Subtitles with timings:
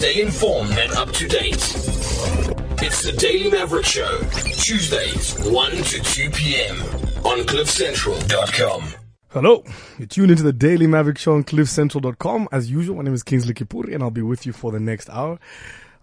[0.00, 1.56] Stay informed and up to date.
[2.82, 4.22] It's the Daily Maverick Show,
[4.56, 6.80] Tuesdays, 1 to 2 p.m.
[7.22, 8.94] on CliffCentral.com.
[9.28, 9.62] Hello,
[9.98, 12.48] you tuned into the Daily Maverick Show on CliffCentral.com.
[12.50, 15.10] As usual, my name is Kingsley Kipuri and I'll be with you for the next
[15.10, 15.38] hour.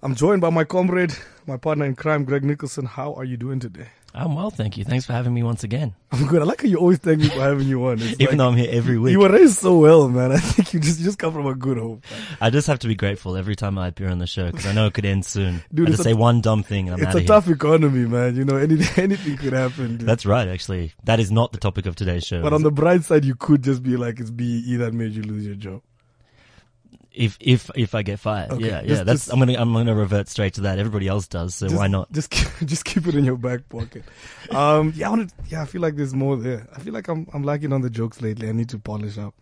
[0.04, 1.14] I'm joined by my comrade,
[1.48, 2.86] my partner in crime, Greg Nicholson.
[2.86, 3.88] How are you doing today?
[4.14, 4.84] I'm well, thank you.
[4.84, 5.94] Thanks for having me once again.
[6.12, 6.42] I'm good.
[6.42, 7.94] I like how you always thank me for having you on.
[8.00, 10.32] It's Even like- though I'm here every week, you were raised so well, man.
[10.34, 12.02] I think you just you just come from a good home.
[12.40, 14.72] I just have to be grateful every time I appear on the show because I
[14.72, 15.62] know it could end soon.
[15.74, 17.28] Dude, I just a- say one dumb thing and I'm It's a here.
[17.28, 18.36] tough economy, man.
[18.36, 19.98] You know, anything anything could happen.
[19.98, 20.08] dude.
[20.08, 20.94] That's right, actually.
[21.04, 22.42] That is not the topic of today's show.
[22.42, 25.24] but on the bright side, you could just be like, it's BEE that made you
[25.24, 25.82] lose your job.
[27.18, 29.04] If if if I get fired, Okay, yeah, just- yeah.
[29.04, 30.80] That's just- I'm gonna I'm gonna revert straight to that.
[30.80, 32.12] Everybody else does, so Just- why not?
[32.12, 34.04] Just keep, just keep it in your back pocket.
[34.52, 36.68] Um, yeah, I wanted, yeah, I feel like there's more there.
[36.76, 38.48] I feel like I'm I'm lacking on the jokes lately.
[38.50, 39.34] I need to polish up.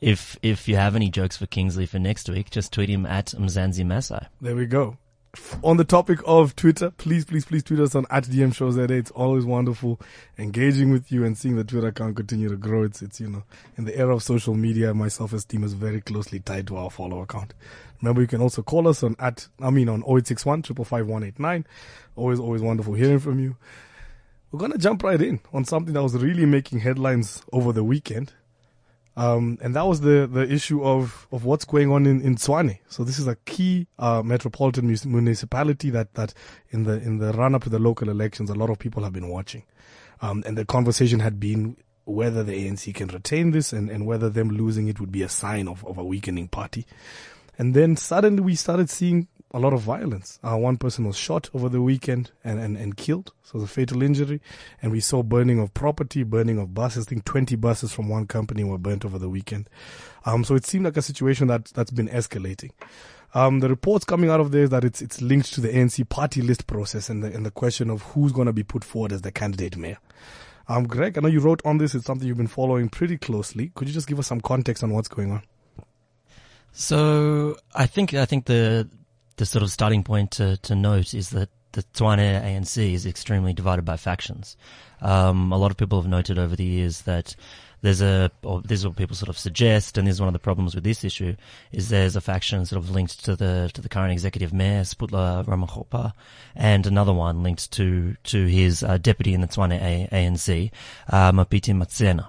[0.00, 3.26] If if you have any jokes for Kingsley for next week, just tweet him at
[3.36, 4.26] Mzanzi Masai.
[4.40, 4.96] There we go.
[5.62, 8.90] On the topic of Twitter, please, please, please tweet us on at DM Shows at
[8.90, 10.00] It's always wonderful
[10.38, 12.84] engaging with you and seeing the Twitter account continue to grow.
[12.84, 13.42] It's, it's, you know,
[13.76, 17.20] in the era of social media, my self-esteem is very closely tied to our follow
[17.20, 17.52] account.
[18.00, 21.64] Remember, you can also call us on at, I mean, on 0861 555
[22.16, 23.56] Always, always wonderful hearing from you.
[24.50, 27.84] We're going to jump right in on something that was really making headlines over the
[27.84, 28.32] weekend.
[29.18, 32.78] Um, and that was the, the issue of, of what's going on in, in Tshwane.
[32.88, 36.32] So this is a key, uh, metropolitan municipality that, that
[36.70, 39.12] in the, in the run up to the local elections, a lot of people have
[39.12, 39.64] been watching.
[40.22, 44.30] Um, and the conversation had been whether the ANC can retain this and, and whether
[44.30, 46.86] them losing it would be a sign of, of a weakening party.
[47.58, 50.38] And then suddenly we started seeing a lot of violence.
[50.42, 53.32] Uh, one person was shot over the weekend and, and, and killed.
[53.42, 54.40] So was a fatal injury.
[54.82, 57.06] And we saw burning of property, burning of buses.
[57.06, 59.70] I think 20 buses from one company were burnt over the weekend.
[60.26, 62.72] Um, so it seemed like a situation that, that's been escalating.
[63.34, 66.06] Um, the reports coming out of there is that it's, it's linked to the ANC
[66.08, 69.12] party list process and the, and the question of who's going to be put forward
[69.12, 69.98] as the candidate mayor.
[70.68, 71.94] Um, Greg, I know you wrote on this.
[71.94, 73.72] It's something you've been following pretty closely.
[73.74, 75.42] Could you just give us some context on what's going on?
[76.72, 78.88] So I think I think the
[79.38, 83.52] the sort of starting point to, to note is that the Tshwane ANC is extremely
[83.52, 84.56] divided by factions.
[85.00, 87.36] Um, a lot of people have noted over the years that
[87.80, 90.32] there's a, or this is what people sort of suggest, and this is one of
[90.32, 91.36] the problems with this issue,
[91.70, 95.44] is there's a faction sort of linked to the to the current executive mayor, Sputla
[95.46, 96.12] Ramokgopa,
[96.56, 100.70] and another one linked to to his uh, deputy in the Tshwane ANC,
[101.10, 102.28] uh, Mapiti Matsena.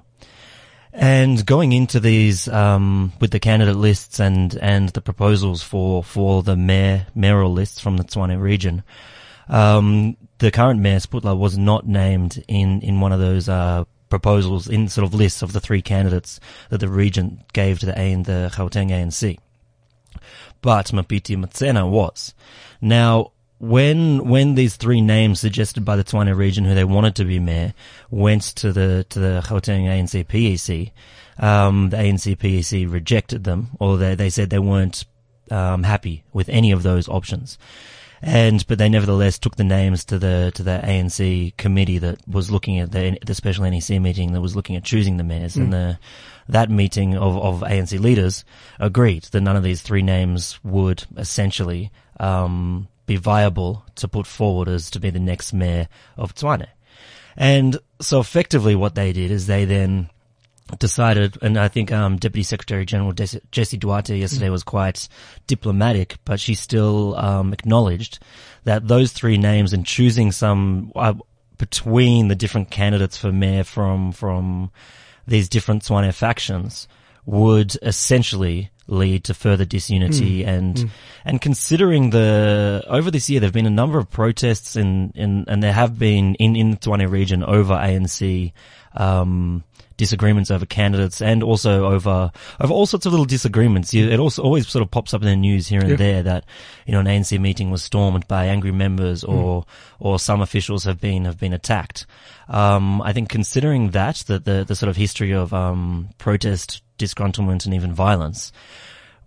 [0.91, 6.41] And going into these um, with the candidate lists and and the proposals for for
[6.41, 8.83] the mayor mayoral lists from the Tshwane region,
[9.49, 14.67] um, the current mayor Sputla was not named in in one of those uh, proposals
[14.67, 16.39] in sort of lists of the three candidates
[16.69, 19.37] that the region gave to the A and the Gauteng ANC.
[20.61, 22.33] But Mapiti Matsena was.
[22.81, 27.25] Now, when when these three names suggested by the Tshwane region who they wanted to
[27.25, 27.73] be mayor
[28.09, 30.91] went to the to the Gauteng ANC PEC,
[31.43, 35.05] um, the ANC PEC rejected them, or they they said they weren't
[35.51, 37.57] um, happy with any of those options.
[38.21, 42.51] And but they nevertheless took the names to the to the ANC committee that was
[42.51, 45.71] looking at the the special NEC meeting that was looking at choosing the mayors, and
[45.71, 45.99] the
[46.47, 48.43] that meeting of of ANC leaders
[48.79, 54.69] agreed that none of these three names would essentially um, be viable to put forward
[54.69, 56.67] as to be the next mayor of Tshwane.
[57.35, 60.11] And so effectively what they did is they then
[60.77, 65.07] decided, and I think um, Deputy Secretary General Jessie Duarte yesterday was quite
[65.47, 68.19] diplomatic, but she still um, acknowledged
[68.65, 71.15] that those three names and choosing some uh,
[71.57, 74.69] between the different candidates for mayor from from
[75.25, 76.87] these different Tshwane factions
[77.29, 80.89] would essentially lead to further disunity and
[81.23, 85.61] and considering the over this year there've been a number of protests in, in and
[85.61, 88.51] there have been in in the Tshwane region over ANC
[88.95, 89.63] um
[89.97, 93.93] disagreements over candidates and also over over all sorts of little disagreements.
[93.93, 95.95] It also always sort of pops up in the news here and Yeah.
[95.97, 96.45] there that
[96.87, 99.65] you know an ANC meeting was stormed by angry members or
[99.99, 102.07] or some officials have been have been attacked.
[102.47, 107.65] Um, I think considering that that the the sort of history of um, protest, disgruntlement,
[107.65, 108.51] and even violence,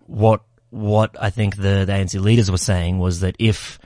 [0.05, 3.79] what what I think the, the ANC leaders were saying was that if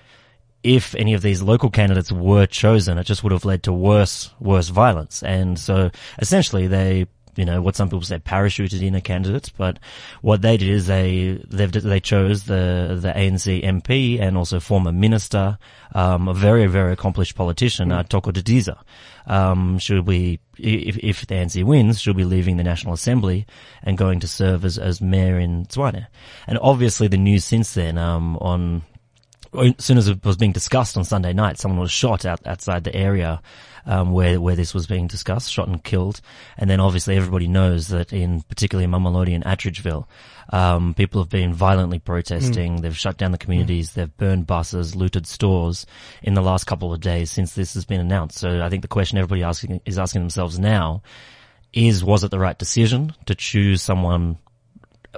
[0.64, 4.32] if any of these local candidates were chosen, it just would have led to worse
[4.40, 5.24] worse violence.
[5.24, 7.08] And so essentially they
[7.38, 9.80] you know, what some people say parachuted in a candidate, but
[10.22, 15.58] what they did is they, they chose the, the ANC MP and also former minister,
[15.94, 18.78] um, a very, very accomplished politician, uh, Thoko Didiza.
[19.28, 23.46] Um, should we, if, if the ANC wins, she'll be leaving the National Assembly
[23.84, 26.08] and going to serve as, as mayor in Tshwane.
[26.48, 28.84] And obviously the news since then, um, on,
[29.58, 32.84] as soon as it was being discussed on Sunday night, someone was shot out, outside
[32.84, 33.42] the area
[33.86, 36.22] um, where where this was being discussed, shot and killed.
[36.58, 40.06] And then obviously everybody knows that in particularly Mamelodi and Atteridgeville,
[40.50, 42.78] um, people have been violently protesting.
[42.78, 42.82] Mm.
[42.82, 43.92] They've shut down the communities.
[43.92, 43.94] Mm.
[43.94, 45.86] They've burned buses, looted stores
[46.22, 48.38] in the last couple of days since this has been announced.
[48.38, 51.02] So I think the question everybody asking is asking themselves now
[51.74, 54.38] is was it the right decision to choose someone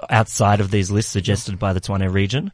[0.10, 2.52] outside of these lists suggested by the Tshwane region,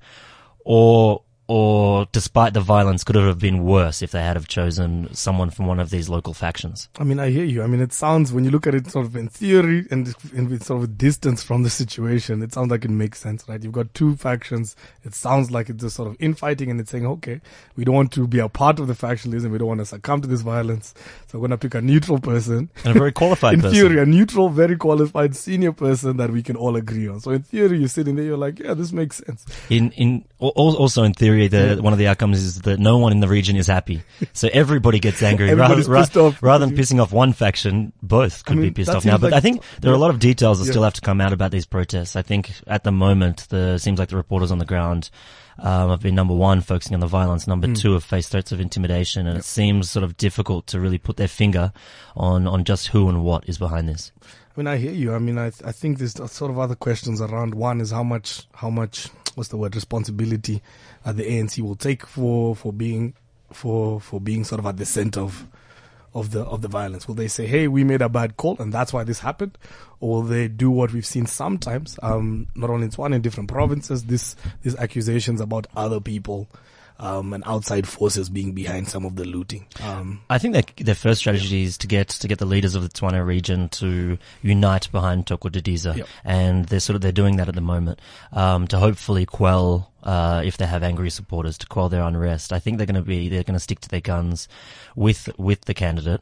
[0.64, 5.14] or or despite the violence, could it have been worse if they had have chosen
[5.14, 6.90] someone from one of these local factions?
[6.98, 7.62] I mean, I hear you.
[7.62, 10.60] I mean, it sounds when you look at it sort of in theory and in
[10.60, 13.62] sort of distance from the situation, it sounds like it makes sense, right?
[13.62, 14.76] You've got two factions.
[15.04, 17.42] It sounds like it's just sort of infighting, and it's saying, okay,
[17.76, 19.52] we don't want to be a part of the factionalism.
[19.52, 20.94] We don't want to succumb to this violence.
[21.36, 23.76] So we're going to pick a neutral person and a very qualified in person.
[23.76, 27.20] theory, a neutral, very qualified senior person that we can all agree on.
[27.20, 29.46] So in theory, you're sitting there, you're like, yeah, this makes sense.
[29.70, 31.76] In in also in theory the, yeah.
[31.82, 34.02] one of the outcomes is that no one in the region is happy.
[34.32, 35.50] So everybody gets angry.
[35.50, 38.96] Everybody's rather, ra- rather than pissing off one faction, both could I mean, be pissed
[38.96, 39.18] off now.
[39.18, 40.72] But like, I think there are a lot of details that yeah.
[40.72, 42.16] still have to come out about these protests.
[42.16, 45.10] I think at the moment, the seems like the reporters on the ground
[45.60, 47.48] um, have been number one focusing on the violence.
[47.48, 47.78] Number mm.
[47.78, 49.42] two have faced threats of intimidation, and yep.
[49.42, 51.72] it seems sort of difficult to really put their finger
[52.16, 54.12] on on just who and what is behind this.
[54.22, 55.14] I mean, I hear you.
[55.14, 57.56] I mean, I I think there's sort of other questions around.
[57.56, 60.62] One is how much how much what's the word responsibility
[61.06, 63.14] uh, the ANC will take for for being
[63.52, 65.48] for for being sort of at the center of
[66.16, 67.08] of the of the violence?
[67.08, 69.58] Will they say, "Hey, we made a bad call, and that's why this happened,"
[70.00, 73.50] or will they do what we've seen sometimes, um, not only in one in different
[73.50, 76.48] provinces, this these accusations about other people
[77.00, 79.66] um, and outside forces being behind some of the looting.
[79.84, 82.84] Um, I think that their first strategy is to get to get the leaders of
[82.84, 86.08] the Tshwane region to unite behind Thoko Didiza, yep.
[86.24, 88.00] and they're sort of they're doing that at the moment
[88.32, 89.92] um, to hopefully quell.
[90.04, 93.02] Uh, if they have angry supporters to quell their unrest, I think they're going to
[93.02, 94.48] be they're going to stick to their guns
[94.96, 96.22] with with the candidate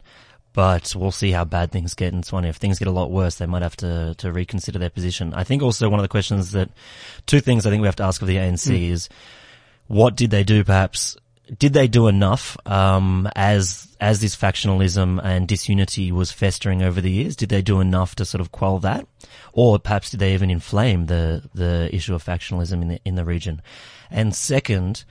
[0.53, 2.47] but we'll see how bad things get in Tshwane.
[2.47, 5.33] If things get a lot worse, they might have to, to reconsider their position.
[5.33, 6.69] I think also one of the questions that,
[7.25, 8.91] two things I think we have to ask of the ANC mm.
[8.91, 9.09] is,
[9.87, 11.17] what did they do perhaps
[11.57, 17.11] did they do enough um, as as this factionalism and disunity was festering over the
[17.11, 17.35] years?
[17.35, 19.07] Did they do enough to sort of quell that,
[19.51, 23.25] or perhaps did they even inflame the the issue of factionalism in the in the
[23.25, 23.61] region?
[24.09, 25.03] And second,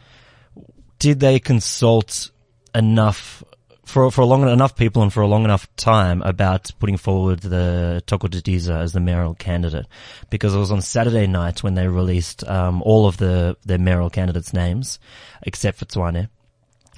[0.99, 2.31] did they consult
[2.75, 3.45] enough
[3.84, 8.02] for for long enough people and for a long enough time about putting forward the
[8.06, 9.87] Thoko Didiza as the mayoral candidate,
[10.31, 14.11] because it was on Saturday night when they released um, all of the their mayoral
[14.11, 14.99] candidates' names,
[15.43, 16.29] except for Tshwane.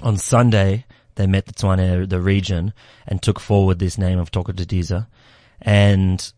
[0.01, 0.85] On Sunday,
[1.15, 2.73] they met the Tshwane the region
[3.07, 5.07] and took forward this name of Thoko Didiza,
[5.61, 6.31] and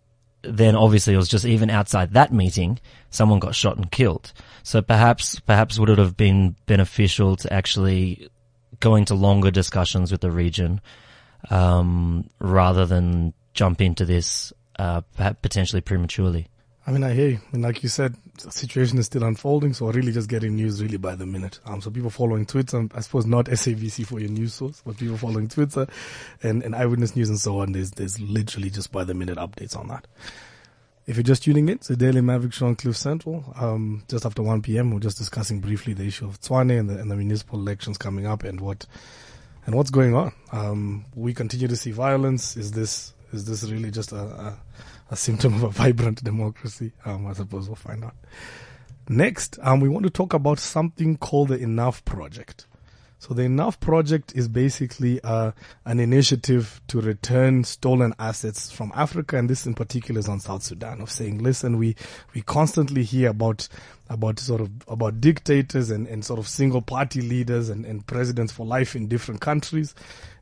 [0.44, 2.80] then obviously it was just even outside that meeting,
[3.10, 4.32] someone got shot and killed.
[4.64, 8.30] So perhaps, perhaps would it have been beneficial to actually
[8.80, 10.82] going to longer discussions with the region
[11.50, 15.02] um, rather than jump into this uh,
[15.42, 16.48] potentially prematurely.
[16.86, 17.40] I mean, I hear you.
[17.52, 21.16] Like you said, the situation is still unfolding, so really just getting news really by
[21.16, 21.60] the minute.
[21.66, 25.18] Um, so people following Twitter, I suppose not SABC for your news source, but people
[25.18, 25.88] following Twitter
[26.44, 29.76] and, and eyewitness news and so on, there's, there's literally just by the minute updates
[29.78, 30.08] on that.
[31.08, 33.54] If you're just tuning in, it's the Daily Maverick show on Cliff Central.
[33.56, 37.00] Um, just after 1 p.m., we're just discussing briefly the issue of Tshwane and the,
[37.00, 38.86] and the municipal elections coming up and what
[39.66, 40.34] and what's going on.
[40.52, 42.58] Um, we continue to see violence.
[42.58, 44.60] Is this is this really just a, a,
[45.12, 46.92] a symptom of a vibrant democracy?
[47.06, 48.16] Um, I suppose we'll find out.
[49.08, 52.68] Next, um, we want to talk about something called the Enough Project.
[53.20, 55.52] So the Enough project is basically uh,
[55.86, 60.62] an initiative to return stolen assets from Africa, and this in particular is on South
[60.62, 61.02] Sudan.
[61.02, 61.96] Of saying, listen, we
[62.36, 63.68] we constantly hear about
[64.10, 68.54] about sort of about dictators and, and sort of single party leaders and, and presidents
[68.54, 69.96] for life in different countries,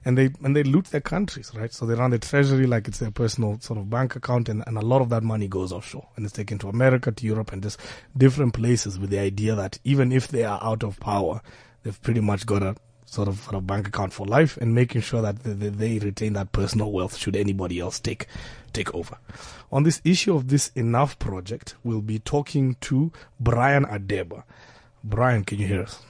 [0.04, 1.74] and they and they loot their countries, right?
[1.74, 4.78] So they run the treasury like it's their personal sort of bank account, and, and
[4.78, 7.64] a lot of that money goes offshore and it's taken to America, to Europe, and
[7.64, 7.80] just
[8.18, 11.42] different places with the idea that even if they are out of power
[11.86, 12.76] they've pretty much got a
[13.06, 16.52] sort of, of bank account for life and making sure that they, they retain that
[16.52, 18.28] personal wealth should anybody else take
[18.74, 19.18] take over.
[19.72, 24.44] On this issue of this Enough project, we'll be talking to Brian Adeba.
[25.04, 26.02] Brian, can you hear us?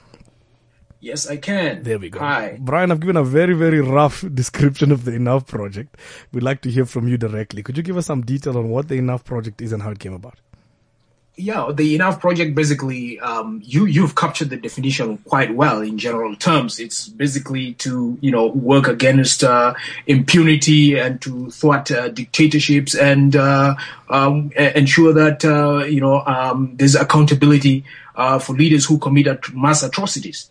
[0.98, 1.82] Yes, I can.
[1.82, 2.18] There we go.
[2.18, 2.56] Hi.
[2.58, 5.96] Brian, I've given a very, very rough description of the Enough project.
[6.32, 7.62] We'd like to hear from you directly.
[7.62, 9.98] Could you give us some detail on what the Enough project is and how it
[9.98, 10.40] came about?
[11.38, 16.34] Yeah, the Enough project basically, um, you you've captured the definition quite well in general
[16.34, 16.80] terms.
[16.80, 19.74] It's basically to you know work against uh,
[20.06, 23.74] impunity and to thwart uh, dictatorships and uh,
[24.08, 29.82] um, ensure that uh, you know um, there's accountability uh, for leaders who commit mass
[29.82, 30.50] atrocities.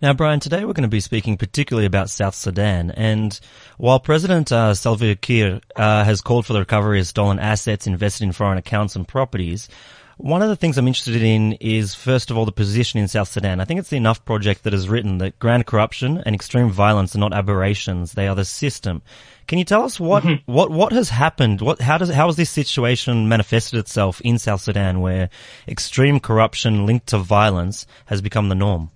[0.00, 2.92] Now, Brian, today we're going to be speaking particularly about South Sudan.
[2.92, 3.38] And
[3.78, 8.22] while President uh, Salva Kiir uh, has called for the recovery of stolen assets invested
[8.22, 9.68] in foreign accounts and properties,
[10.16, 13.26] one of the things I'm interested in is, first of all, the position in South
[13.26, 13.60] Sudan.
[13.60, 17.16] I think it's the Enough Project that has written that grand corruption and extreme violence
[17.16, 19.02] are not aberrations; they are the system.
[19.48, 20.52] Can you tell us what mm-hmm.
[20.52, 21.60] what what has happened?
[21.60, 25.28] What how does how has this situation manifested itself in South Sudan, where
[25.66, 28.90] extreme corruption linked to violence has become the norm?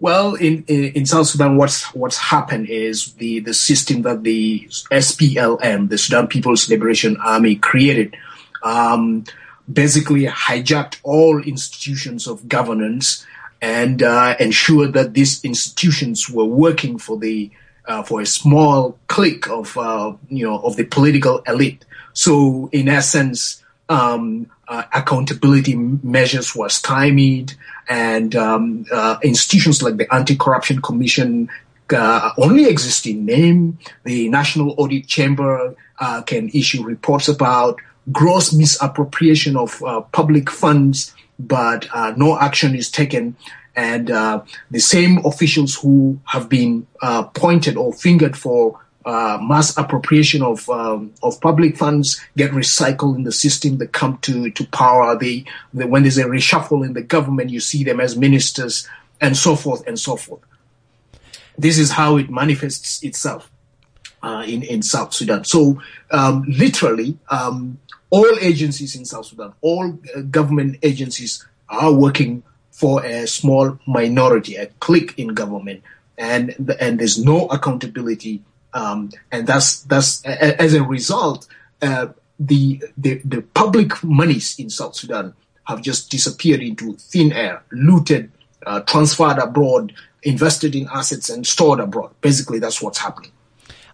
[0.00, 4.68] Well, in, in, in, South Sudan, what's what's happened is the, the system that the
[4.92, 8.16] SPLM, the Sudan People's Liberation Army, created,
[8.62, 9.24] um,
[9.70, 13.26] basically hijacked all institutions of governance
[13.60, 17.50] and uh, ensured that these institutions were working for the
[17.86, 21.84] uh, for a small clique of uh, you know of the political elite.
[22.12, 27.54] So, in essence, um, uh, accountability measures were stymied,
[27.88, 31.48] and um, uh, institutions like the Anti-Corruption Commission
[31.92, 33.78] uh, only exist in name.
[34.04, 37.80] The National Audit Chamber uh, can issue reports about
[38.12, 43.36] gross misappropriation of uh, public funds, but uh, no action is taken.
[43.74, 46.88] And the same officials who have been
[47.34, 53.22] pointed or fingered for uh, mass appropriation of um, of public funds get recycled in
[53.22, 55.16] the system that come to to power.
[55.16, 58.86] The, the when there's a reshuffle in the government, you see them as ministers
[59.18, 60.42] and so forth and so forth.
[61.56, 63.50] This is how it manifests itself
[64.22, 65.42] uh, in in South Sudan.
[65.44, 67.78] So um, literally, um,
[68.10, 74.56] all agencies in South Sudan, all uh, government agencies are working for a small minority,
[74.56, 75.82] a clique in government,
[76.18, 78.42] and and there's no accountability
[78.74, 81.46] um, and that's that's as a result,
[81.82, 82.08] uh,
[82.38, 85.34] the, the the public monies in South Sudan
[85.64, 88.30] have just disappeared into thin air, looted,
[88.66, 92.10] uh, transferred abroad, invested in assets, and stored abroad.
[92.20, 93.32] Basically, that's what's happening.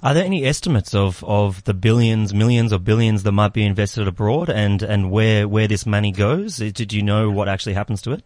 [0.02, 4.06] Are there any estimates of, of the billions, millions, or billions that might be invested
[4.06, 6.56] abroad, and, and where where this money goes?
[6.56, 8.22] Did you know what actually happens to it?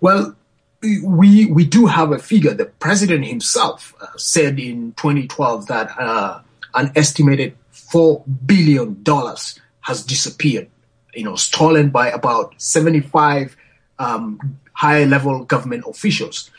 [0.00, 0.36] Well,
[0.82, 2.54] we we do have a figure.
[2.54, 6.40] The president himself uh, said in 2012 that uh,
[6.74, 10.68] an estimated four billion dollars has disappeared.
[11.14, 13.56] You know, stolen by about 75
[13.98, 16.50] um, high-level government officials.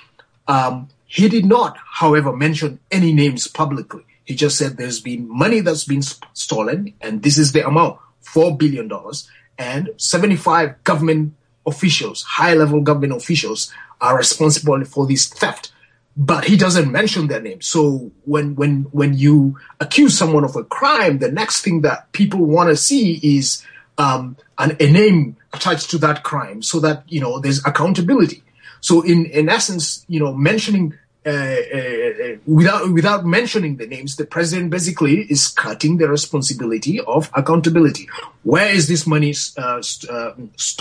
[0.47, 4.03] Um, he did not, however, mention any names publicly.
[4.25, 8.55] He just said there's been money that's been stolen, and this is the amount: four
[8.55, 11.33] billion dollars, and 75 government
[11.65, 15.71] officials, high-level government officials, are responsible for this theft
[16.17, 17.61] but he doesn't mention their name.
[17.61, 22.45] So when when when you accuse someone of a crime, the next thing that people
[22.45, 23.63] want to see is
[23.97, 28.43] um, an, a name attached to that crime, so that you know there's accountability.
[28.81, 30.93] So in in essence, you know, mentioning
[31.25, 36.99] uh, uh, uh without without mentioning the names, the president basically is cutting the responsibility
[36.99, 38.09] of accountability.
[38.43, 40.33] Where is this money uh, st- uh,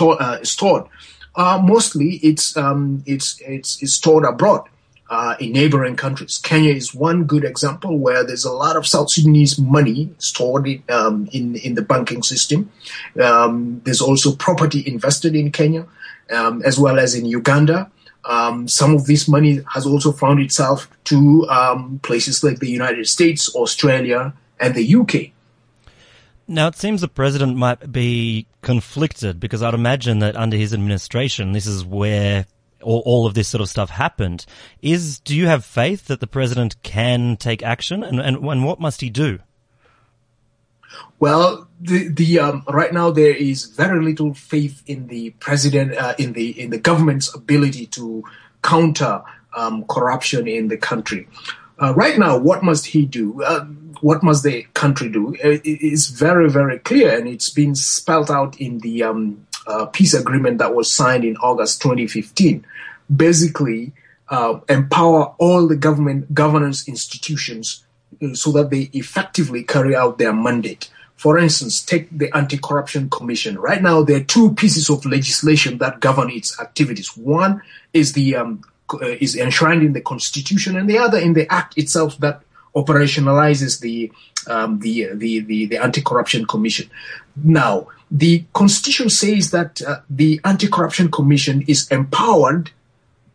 [0.09, 0.87] uh, stored?
[1.37, 4.67] Mostly it's, um, it's, it's, it's stored abroad.
[5.13, 6.37] Uh, in neighboring countries.
[6.37, 10.81] Kenya is one good example where there's a lot of South Sudanese money stored in,
[10.87, 12.71] um, in, in, the banking system.
[13.21, 15.85] Um, there's also property invested in Kenya,
[16.31, 17.91] um, as well as in Uganda.
[18.23, 23.07] Um, some of this money has also found itself to um, places like the United
[23.07, 25.31] States, Australia, and the UK.
[26.47, 31.51] Now, it seems the president might be conflicted because I'd imagine that under his administration,
[31.51, 32.45] this is where
[32.81, 34.45] all, all, of this sort of stuff happened.
[34.81, 38.79] Is do you have faith that the president can take action, and and, and what
[38.79, 39.39] must he do?
[41.19, 46.15] Well, the the um, right now there is very little faith in the president uh,
[46.17, 48.23] in the in the government's ability to
[48.63, 49.23] counter
[49.55, 51.27] um, corruption in the country.
[51.81, 53.41] Uh, right now, what must he do?
[53.41, 53.65] Uh,
[54.01, 55.35] what must the country do?
[55.43, 59.85] Uh, it is very, very clear, and it's been spelled out in the um, uh,
[59.87, 62.65] peace agreement that was signed in August 2015.
[63.13, 63.93] Basically,
[64.29, 67.83] uh, empower all the government governance institutions
[68.21, 70.89] uh, so that they effectively carry out their mandate.
[71.21, 73.59] for instance, take the Anti-Corruption Commission.
[73.59, 77.15] Right now, there are two pieces of legislation that govern its activities.
[77.15, 77.61] One
[77.93, 78.63] is the um,
[79.19, 82.41] is enshrined in the Constitution, and the other in the Act itself that
[82.75, 84.11] operationalizes the
[84.47, 86.89] um, the, the, the the Anti-Corruption Commission.
[87.35, 92.71] Now, the Constitution says that uh, the Anti-Corruption Commission is empowered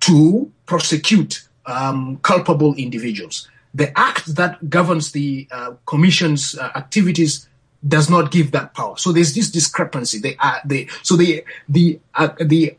[0.01, 3.49] to prosecute um, culpable individuals.
[3.75, 7.49] The act that governs the uh, Commission's uh, activities
[7.87, 8.97] does not give that power.
[8.97, 10.19] So there's this discrepancy.
[10.19, 12.77] They, uh, they, so the the uh, the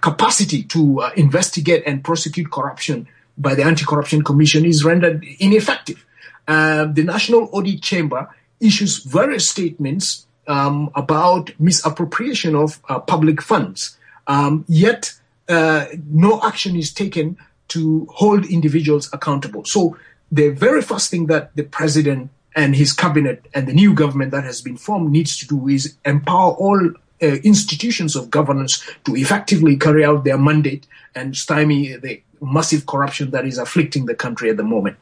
[0.00, 3.08] capacity to uh, investigate and prosecute corruption
[3.38, 6.04] by the Anti-Corruption Commission is rendered ineffective.
[6.46, 8.28] Uh, the National Audit Chamber
[8.60, 13.96] issues various statements um, about misappropriation of uh, public funds,
[14.26, 15.14] um, yet
[15.48, 17.36] uh, no action is taken
[17.68, 19.64] to hold individuals accountable.
[19.64, 19.96] So
[20.30, 24.44] the very first thing that the president and his cabinet and the new government that
[24.44, 30.04] has been formed needs to do is empower all institutions of governance to effectively carry
[30.04, 34.64] out their mandate and stymie the massive corruption that is afflicting the country at the
[34.64, 34.96] moment.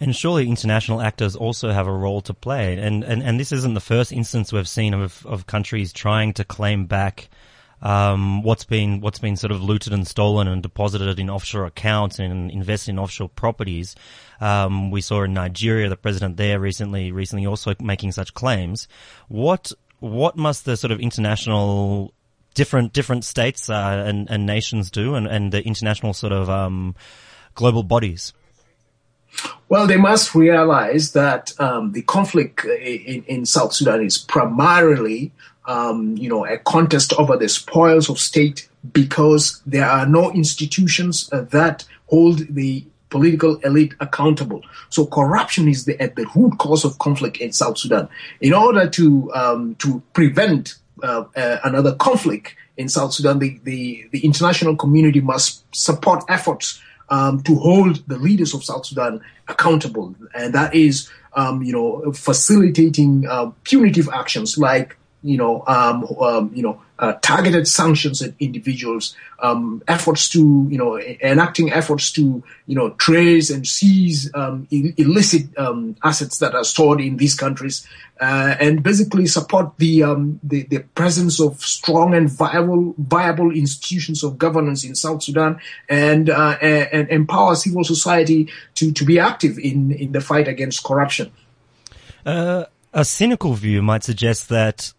[0.00, 2.78] And surely international actors also have a role to play.
[2.78, 6.44] And, and, and this isn't the first instance we've seen of, of countries trying to
[6.44, 7.28] claim back
[7.82, 12.18] um, what's been what's been sort of looted and stolen and deposited in offshore accounts
[12.18, 13.94] and invested in offshore properties.
[14.40, 18.88] Um, we saw in Nigeria the president there recently recently also making such claims.
[19.28, 19.72] What
[20.04, 22.12] what must the sort of international
[22.54, 26.94] different different states uh, and, and nations do and, and the international sort of um,
[27.54, 28.32] global bodies?
[29.68, 35.32] Well, they must realize that um, the conflict in, in, South Sudan is primarily
[35.66, 41.28] um, you know, a contest over the spoils of state because there are no institutions
[41.32, 44.62] uh, that hold the political elite accountable.
[44.88, 48.08] So corruption is the, at the root cause of conflict in South Sudan.
[48.40, 54.08] In order to um, to prevent uh, uh, another conflict in South Sudan, the, the,
[54.10, 60.14] the international community must support efforts um, to hold the leaders of South Sudan accountable,
[60.34, 66.50] and that is, um, you know, facilitating uh, punitive actions like you know, um, um,
[66.54, 72.42] you know, uh, targeted sanctions at individuals, um, efforts to, you know, enacting efforts to,
[72.66, 77.86] you know, trace and seize um, illicit um, assets that are stored in these countries,
[78.20, 84.22] uh, and basically support the, um, the, the presence of strong and viable viable institutions
[84.22, 85.58] of governance in South Sudan,
[85.88, 90.84] and uh, and empower civil society to to be active in in the fight against
[90.84, 91.32] corruption.
[92.24, 94.92] Uh, a cynical view might suggest that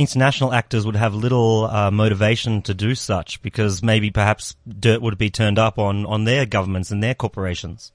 [0.00, 5.18] international actors would have little uh, motivation to do such because maybe perhaps dirt would
[5.18, 7.92] be turned up on, on their governments and their corporations.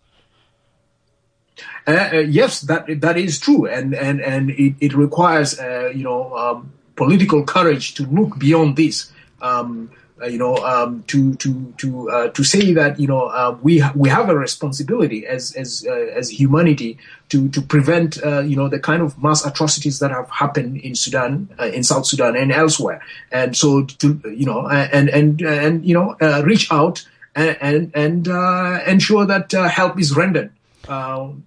[1.88, 6.04] Uh, uh, yes, that that is true, and and and it, it requires uh, you
[6.04, 9.12] know um, political courage to look beyond this.
[9.42, 9.90] Um,
[10.24, 14.08] you know, um, to to to uh, to say that you know uh, we we
[14.10, 16.98] have a responsibility as as uh, as humanity
[17.30, 20.96] to to prevent uh, you know the kind of mass atrocities that have happened in
[20.96, 23.02] Sudan, uh, in South Sudan, and elsewhere,
[23.32, 28.88] and so to you know and and and you know reach out and and, and
[28.88, 30.52] ensure that help is rendered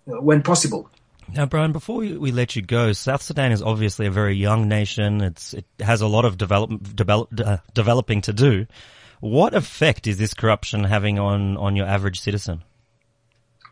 [0.05, 0.91] when possible.
[1.35, 5.21] Now, Brian, before we let you go, South Sudan is obviously a very young nation.
[5.21, 8.67] It's, it has a lot of develop, develop, uh, developing to do.
[9.21, 12.63] What effect is this corruption having on, on your average citizen?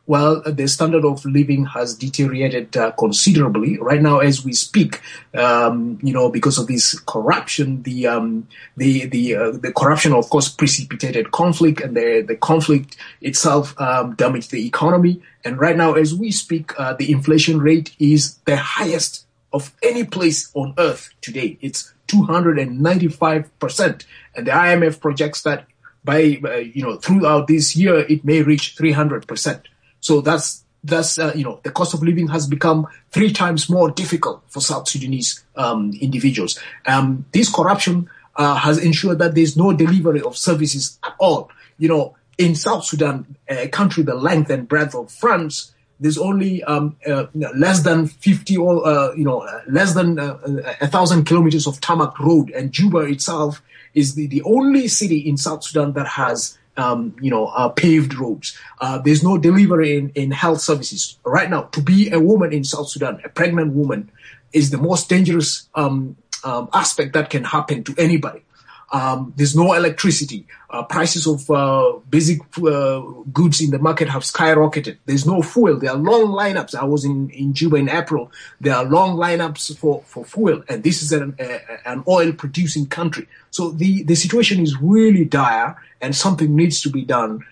[0.06, 3.76] Well, the standard of living has deteriorated uh, considerably.
[3.78, 5.00] Right now, as we speak,
[5.34, 10.30] um, you know, because of this corruption, the um, the the uh, the corruption, of
[10.30, 15.20] course, precipitated conflict, and the the conflict itself um, damaged the economy.
[15.44, 20.04] And right now, as we speak, uh, the inflation rate is the highest of any
[20.04, 21.58] place on earth today.
[21.60, 25.66] It's 295 percent, and the IMF projects that
[26.04, 29.66] by uh, you know throughout this year it may reach 300 percent.
[30.06, 33.90] So that's that's uh, you know the cost of living has become three times more
[33.90, 36.60] difficult for South Sudanese um, individuals.
[36.86, 41.50] Um, this corruption uh, has ensured that there's no delivery of services at all.
[41.78, 46.62] You know, in South Sudan, a country the length and breadth of France, there's only
[46.62, 50.38] um, uh, less than 50 or uh, you know less than uh,
[50.80, 53.60] a thousand kilometers of tarmac road, and Juba itself
[53.92, 58.14] is the, the only city in South Sudan that has um, you know, uh, paved
[58.14, 58.58] roads.
[58.80, 61.18] Uh, there's no delivery in, in health services.
[61.24, 64.10] Right now, to be a woman in South Sudan, a pregnant woman,
[64.52, 68.42] is the most dangerous um, um, aspect that can happen to anybody.
[68.92, 70.46] Um, there's no electricity.
[70.70, 73.00] Uh, prices of uh, basic uh,
[73.32, 74.98] goods in the market have skyrocketed.
[75.06, 75.78] There's no fuel.
[75.78, 76.74] There are long lineups.
[76.74, 78.30] I was in, in Juba in April.
[78.60, 82.86] There are long lineups for, for fuel, and this is an, a, an oil producing
[82.86, 83.26] country.
[83.50, 87.44] So the, the situation is really dire, and something needs to be done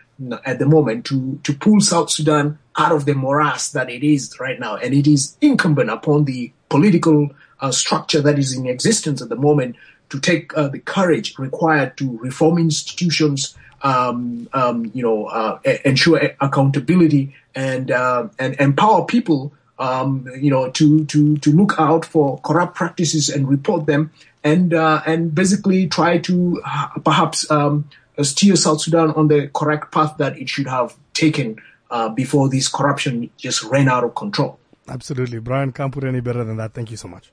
[0.44, 4.38] at the moment to, to pull South Sudan out of the morass that it is
[4.38, 4.76] right now.
[4.76, 9.36] And it is incumbent upon the political uh, structure that is in existence at the
[9.36, 9.76] moment
[10.10, 16.34] to take uh, the courage required to reform institutions, um, um, you know, uh, ensure
[16.40, 22.38] accountability and uh, and empower people, um, you know, to to to look out for
[22.40, 24.10] corrupt practices and report them,
[24.42, 27.88] and uh, and basically try to uh, perhaps um,
[28.22, 31.56] steer South Sudan on the correct path that it should have taken
[31.90, 34.58] uh, before this corruption just ran out of control.
[34.88, 36.74] Absolutely, Brian can't put any better than that.
[36.74, 37.32] Thank you so much.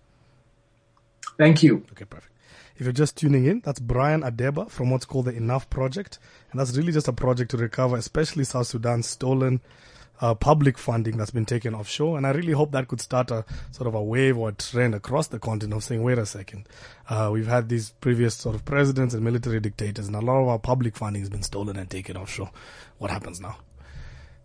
[1.37, 1.85] Thank you.
[1.91, 2.30] Okay, perfect.
[2.81, 6.17] If you're just tuning in, that's Brian Adeba from what's called the Enough Project.
[6.49, 9.61] And that's really just a project to recover, especially South Sudan's stolen
[10.19, 12.17] uh, public funding that's been taken offshore.
[12.17, 14.95] And I really hope that could start a sort of a wave or a trend
[14.95, 16.67] across the continent of saying, wait a second,
[17.07, 20.47] uh, we've had these previous sort of presidents and military dictators, and a lot of
[20.47, 22.49] our public funding has been stolen and taken offshore.
[22.97, 23.57] What happens now?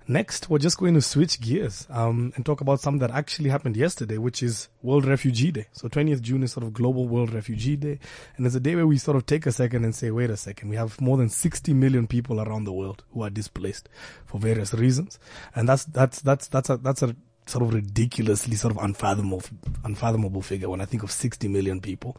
[0.09, 3.77] Next, we're just going to switch gears um, and talk about something that actually happened
[3.77, 5.67] yesterday, which is World Refugee Day.
[5.73, 7.99] So 20th June is sort of Global World Refugee Day,
[8.37, 10.37] and it's a day where we sort of take a second and say, wait a
[10.37, 13.89] second, we have more than 60 million people around the world who are displaced
[14.27, 15.19] for various reasons,
[15.57, 17.17] and that's that's that's that's a that's a
[17.47, 19.43] sort of ridiculously sort of unfathomable
[19.85, 22.17] unfathomable figure when I think of 60 million people.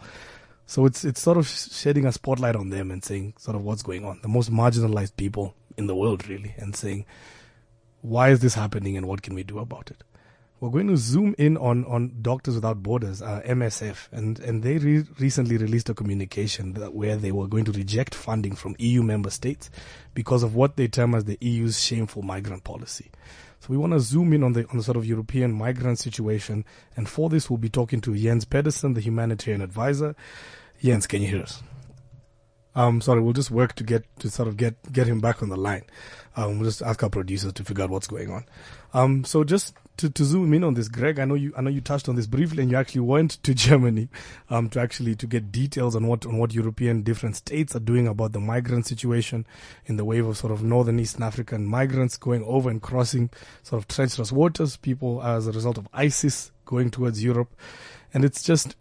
[0.66, 3.82] So it's it's sort of shedding a spotlight on them and saying sort of what's
[3.82, 7.06] going on, the most marginalized people in the world, really, and saying
[8.08, 10.04] why is this happening and what can we do about it?
[10.60, 14.80] We're going to zoom in on, on Doctors Without Borders, uh, MSF, and, and they
[14.80, 19.30] re- recently released a communication where they were going to reject funding from EU member
[19.30, 19.70] states
[20.16, 23.12] because of what they term as the EU's shameful migrant policy.
[23.60, 26.66] So we want to zoom in on the, on the sort of European migrant situation,
[26.96, 30.16] and for this we'll be talking to Jens Pedersen, the humanitarian advisor.
[30.82, 31.62] Jens, can you hear us?
[32.78, 35.50] Um, sorry, we'll just work to get to sort of get get him back on
[35.50, 35.84] the line.
[36.38, 38.46] Um, we'll just ask our producers to figure out what's going on.
[38.94, 41.72] Um, so just to, to zoom in on this, Greg, I know you I know
[41.72, 44.08] you touched on this briefly, and you actually went to Germany
[44.52, 48.08] um, to actually to get details on what on what European different states are doing
[48.08, 49.48] about the migrant situation
[49.88, 53.32] in the wave of sort of northern Eastern African migrants going over and crossing
[53.64, 57.56] sort of treacherous waters, people as a result of ISIS going towards Europe,
[58.14, 58.76] and it's just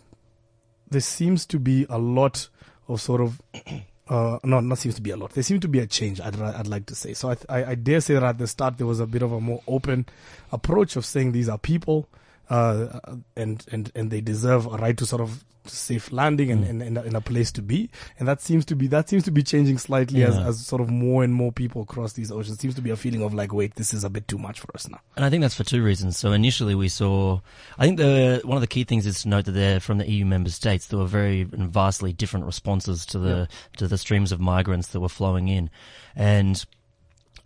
[0.91, 2.49] there seems to be a lot
[2.87, 3.41] of sort of
[4.09, 5.33] uh, no, not seems to be a lot.
[5.33, 6.21] There seems to be a change.
[6.21, 7.13] I'd, I'd like to say.
[7.13, 9.33] So I, I, I, dare say that at the start there was a bit of
[9.33, 10.07] a more open
[10.53, 12.09] approach of saying these are people,
[12.49, 13.01] uh,
[13.35, 16.87] and and and they deserve a right to sort of safe landing and, mm.
[16.87, 17.91] and, and, a place to be.
[18.19, 20.29] And that seems to be, that seems to be changing slightly yeah.
[20.29, 22.59] as, as sort of more and more people cross these oceans.
[22.59, 24.61] It seems to be a feeling of like, wait, this is a bit too much
[24.61, 25.01] for us now.
[25.17, 26.17] And I think that's for two reasons.
[26.17, 27.41] So initially we saw,
[27.79, 30.11] I think the, one of the key things is to note that they're from the
[30.11, 30.87] EU member states.
[30.87, 33.57] There were very vastly different responses to the, yeah.
[33.79, 35.71] to the streams of migrants that were flowing in.
[36.15, 36.65] And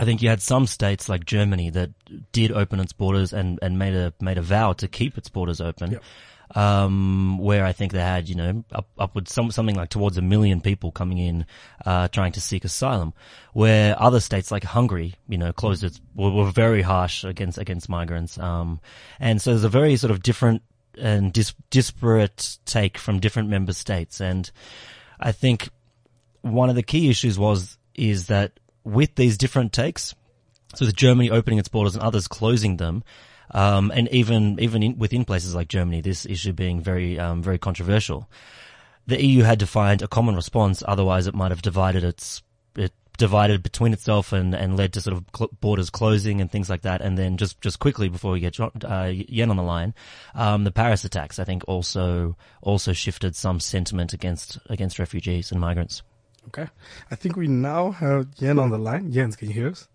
[0.00, 1.90] I think you had some states like Germany that
[2.32, 5.60] did open its borders and, and made a made a vow to keep its borders
[5.60, 6.00] open
[6.54, 10.22] um, where I think they had, you know, up, upwards some, something like towards a
[10.22, 11.46] million people coming in,
[11.86, 13.12] uh, trying to seek asylum,
[13.52, 17.88] where other states like Hungary, you know, closed its, were, were very harsh against, against
[17.88, 18.38] migrants.
[18.38, 18.80] Um,
[19.20, 20.62] and so there's a very sort of different
[20.98, 24.20] and dis- disparate take from different member states.
[24.20, 24.50] And
[25.18, 25.68] I think
[26.42, 30.14] one of the key issues was, is that with these different takes,
[30.74, 33.04] so with Germany opening its borders and others closing them,
[33.52, 37.58] um, and even even in, within places like Germany, this issue being very um, very
[37.58, 38.28] controversial,
[39.06, 40.82] the EU had to find a common response.
[40.86, 42.42] Otherwise, it might have divided its
[42.76, 46.70] it divided between itself and, and led to sort of cl- borders closing and things
[46.70, 47.00] like that.
[47.00, 49.94] And then just just quickly before we get uh, Yen on the line,
[50.34, 55.60] um, the Paris attacks I think also also shifted some sentiment against against refugees and
[55.60, 56.02] migrants.
[56.48, 56.68] Okay,
[57.10, 59.12] I think we now have Yen on the line.
[59.12, 59.88] Jens, can you hear us?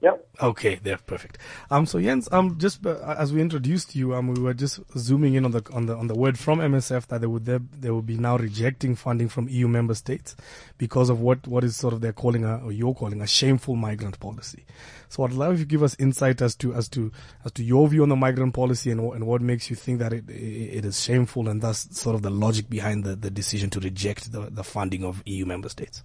[0.00, 0.28] Yep.
[0.40, 1.38] Okay, there, perfect.
[1.72, 5.34] Um, so Jens, um, just uh, as we introduced you, um, we were just zooming
[5.34, 7.90] in on the on the on the word from MSF that they would there they
[7.90, 10.36] will be now rejecting funding from EU member states
[10.76, 13.74] because of what what is sort of they're calling a or you're calling a shameful
[13.74, 14.64] migrant policy.
[15.08, 17.10] So I'd love if you give us insight as to as to
[17.44, 20.12] as to your view on the migrant policy and and what makes you think that
[20.12, 23.80] it it is shameful and thus sort of the logic behind the, the decision to
[23.80, 26.04] reject the the funding of EU member states.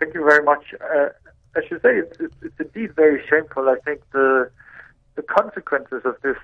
[0.00, 0.64] thank you very much.
[0.80, 1.10] Uh,
[1.56, 3.68] I should say it's, it's, it's, indeed very shameful.
[3.68, 4.50] I think the
[5.14, 6.38] the consequences of this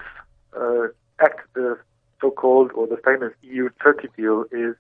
[0.54, 0.88] uh,
[1.20, 1.78] act, the
[2.20, 4.76] so-called or the famous EU-Turkey deal, is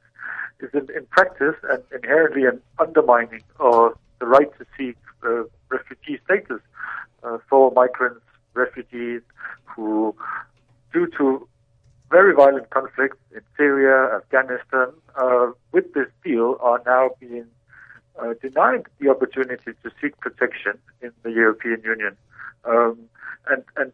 [0.60, 6.20] is in, in practice and inherently an undermining of the right to seek uh, refugee
[6.24, 6.60] status
[7.22, 9.22] uh, for migrants, refugees
[9.64, 10.14] who,
[10.92, 11.46] due to
[12.10, 17.46] very violent conflicts in Syria, Afghanistan, uh, with this deal are now being
[18.20, 22.16] uh, denied the opportunity to seek protection in the European Union.
[22.64, 22.98] Um,
[23.50, 23.92] and, and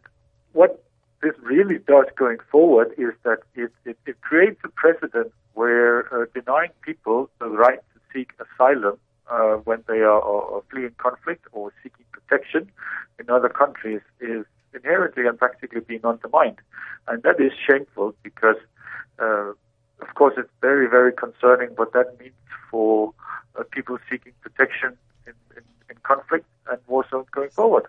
[0.53, 0.83] what
[1.21, 6.25] this really does going forward is that it, it, it creates a precedent where uh,
[6.33, 8.97] denying people the right to seek asylum
[9.31, 12.69] uh, when they are, are, fleeing conflict or seeking protection
[13.19, 16.59] in other countries is inherently and practically being undermined.
[17.07, 18.57] And that is shameful because,
[19.19, 19.53] uh,
[20.01, 22.33] of course, it's very, very concerning what that means
[22.69, 23.13] for
[23.57, 27.87] uh, people seeking protection in, in, in conflict and war zones going forward.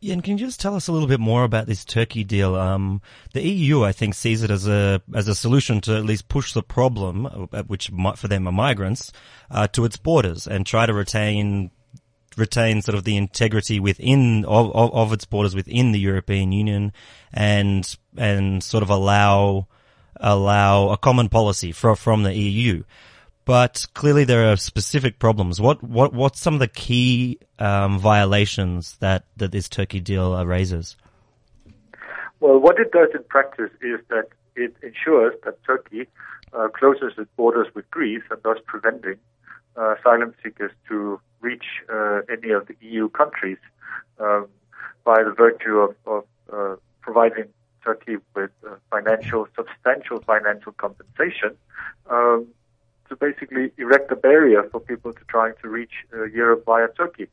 [0.00, 2.54] Yeah, and can you just tell us a little bit more about this Turkey deal?
[2.54, 6.28] Um, the EU, I think, sees it as a as a solution to at least
[6.28, 9.10] push the problem, uh, which for them are migrants,
[9.50, 11.72] uh, to its borders and try to retain
[12.36, 16.92] retain sort of the integrity within of, of, of its borders within the European Union,
[17.32, 19.66] and and sort of allow
[20.20, 22.82] allow a common policy from from the EU
[23.48, 25.58] but clearly there are specific problems.
[25.58, 30.96] What what what's some of the key um, violations that that this Turkey deal raises?
[32.40, 36.08] Well, what it does in practice is that it ensures that Turkey
[36.52, 39.16] uh, closes its borders with Greece and thus preventing
[39.78, 43.58] uh, asylum seekers to reach uh, any of the EU countries
[44.20, 44.46] um,
[45.04, 47.46] by the virtue of, of uh, providing
[47.88, 51.52] Turkey with uh, financial, substantial financial compensation
[52.14, 52.38] um,
[53.08, 57.26] to basically erect a barrier for people to trying to reach uh, Europe via Turkey.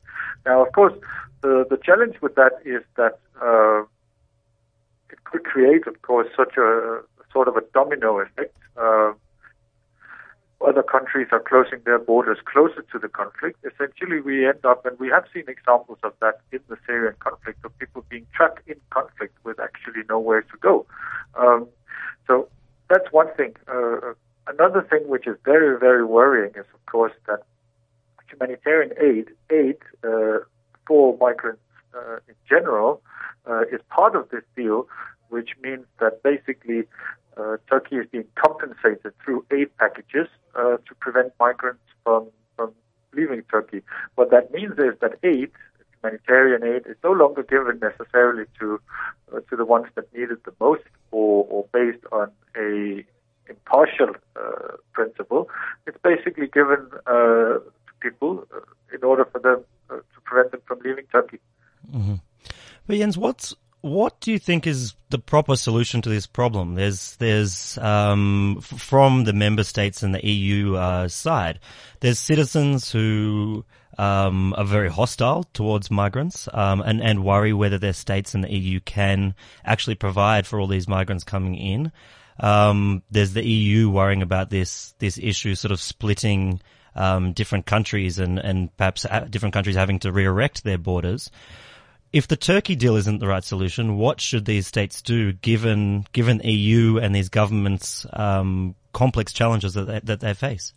[0.48, 0.96] Now, of course,
[1.42, 3.14] the, the challenge with that is that
[3.48, 3.80] uh,
[5.12, 7.00] it could create, of course, such a
[7.34, 8.56] sort of a domino effect.
[10.66, 13.58] Uh, other countries are closing their borders closer to the conflict.
[13.64, 17.64] Essentially, we end up, and we have seen examples of that in the Syrian conflict,
[17.64, 20.86] of people being trapped in conflict with actually nowhere to go.
[21.38, 21.68] Um,
[22.26, 22.48] so
[22.88, 23.54] that's one thing.
[23.68, 24.14] Uh,
[24.48, 27.40] Another thing which is very, very worrying is, of course, that
[28.30, 30.38] humanitarian aid, aid uh,
[30.86, 31.62] for migrants
[31.94, 33.02] uh, in general,
[33.50, 34.86] uh, is part of this deal,
[35.30, 36.84] which means that basically
[37.36, 42.72] uh, Turkey is being compensated through aid packages uh, to prevent migrants from, from
[43.14, 43.82] leaving Turkey.
[44.14, 45.50] What that means is that aid,
[46.02, 48.80] humanitarian aid, is no longer given necessarily to
[49.32, 53.04] uh, to the ones that need it the most, or, or based on a
[53.48, 55.48] impartial uh, principle.
[55.86, 58.60] It's basically given uh, to people uh,
[58.94, 61.40] in order for them uh, to prevent them from leaving Turkey.
[61.92, 62.14] Mm-hmm.
[62.86, 63.54] But Jens, what's
[63.86, 66.74] what do you think is the proper solution to this problem?
[66.74, 71.60] There's, there's, um, f- from the member states and the EU uh, side,
[72.00, 73.64] there's citizens who
[73.98, 78.52] um, are very hostile towards migrants um, and and worry whether their states and the
[78.52, 81.92] EU can actually provide for all these migrants coming in.
[82.38, 86.60] Um, there's the EU worrying about this this issue, sort of splitting
[86.94, 91.30] um, different countries and and perhaps different countries having to re-erect their borders.
[92.16, 96.40] If the Turkey deal isn't the right solution, what should these states do, given given
[96.42, 100.72] EU and these governments' um, complex challenges that they, that they face?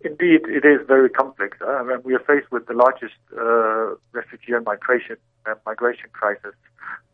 [0.00, 1.58] Indeed, it is very complex.
[1.60, 6.54] Uh, we are faced with the largest uh, refugee and migration uh, migration crisis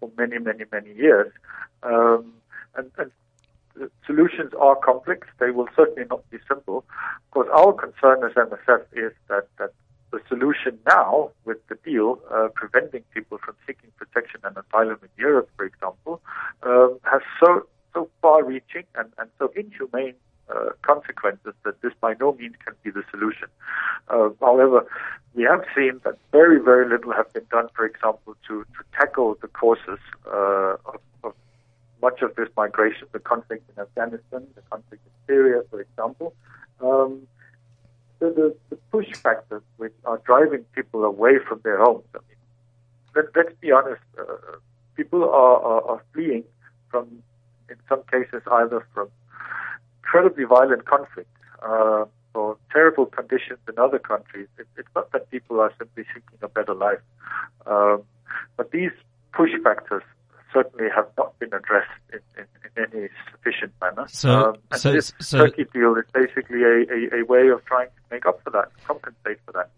[0.01, 1.31] for many, many, many years.
[1.83, 2.33] Um,
[2.75, 3.11] and, and
[4.07, 5.29] solutions are complex.
[5.41, 6.87] They will certainly not be simple.
[7.29, 9.73] Because our concern as MSF is that, that
[10.13, 15.09] the solution now with the deal uh, preventing people from seeking protection and asylum in
[15.17, 16.21] Europe, for example,
[16.63, 20.15] um, has so so far-reaching and, and so inhumane
[20.49, 23.49] uh, consequences that this by no means can be the solution.
[24.09, 24.87] Uh, however,
[25.35, 29.37] we have seen that very, very little has been done, for example, to, to tackle
[29.41, 31.35] the causes uh, of, of
[32.01, 36.35] much of this migration, the conflict in Afghanistan, the conflict in Syria, for example.
[36.81, 37.27] Um,
[38.23, 42.05] the, the, the, push factors which are driving people away from their homes.
[42.15, 44.23] I mean, let, us be honest, uh,
[44.97, 46.45] people are, are, are, fleeing
[46.89, 47.09] from,
[47.69, 49.09] in some cases, either from
[50.03, 51.35] incredibly violent conflict
[51.69, 52.05] uh,
[52.35, 54.47] or terrible conditions in other countries.
[54.57, 57.03] It, it's not that people are simply seeking a better life.
[57.67, 58.03] Um,
[58.57, 58.93] but these
[59.33, 60.05] push factors
[60.53, 64.07] certainly have not been addressed in, in, in any sufficient manner.
[64.09, 67.65] So, um, and so, this so, Turkey deal is basically a, a, a, way of
[67.65, 69.71] trying to make up for that, compensate for that.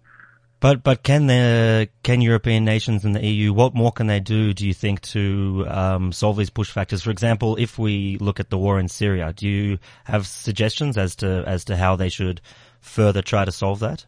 [0.60, 4.54] But but can the can European nations and the EU what more can they do?
[4.54, 7.02] Do you think to um, solve these push factors?
[7.02, 11.16] For example, if we look at the war in Syria, do you have suggestions as
[11.16, 12.40] to as to how they should
[12.80, 14.06] further try to solve that?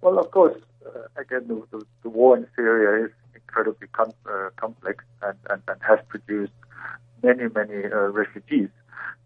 [0.00, 3.12] Well, of course, uh, again, the, the, the, war in Syria is
[3.52, 6.52] incredibly com- uh, complex and, and, and, has produced
[7.22, 8.70] many many uh, refugees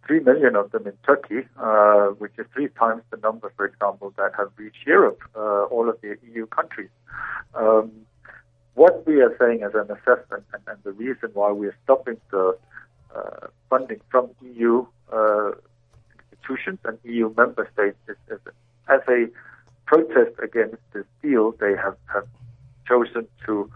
[0.07, 4.15] three million of them in Turkey, uh, which is three times the number, for example,
[4.17, 6.91] that have reached Europe, uh, all of the EU countries.
[7.55, 7.91] Um,
[8.75, 12.19] what we are saying as an assessment, and, and the reason why we are stopping
[12.31, 12.57] the
[13.17, 15.53] uh, funding from EU uh,
[16.31, 18.41] institutions and EU member states is, is,
[18.89, 19.27] as a
[19.87, 22.29] protest against this deal, they have, have
[22.87, 23.71] chosen to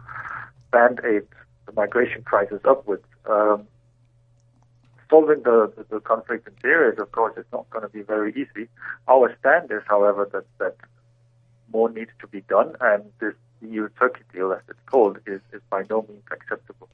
[0.70, 1.22] band-aid
[1.66, 3.04] the migration crisis upwards.
[3.28, 3.66] Um,
[5.08, 8.02] solving the, the, the conflict in Syria is, of course, it's not going to be
[8.02, 8.68] very easy.
[9.08, 10.76] Our stand is, however, that, that
[11.72, 15.84] more needs to be done, and this EU-Turkey deal, as it's called, is, is by
[15.90, 16.88] no means acceptable.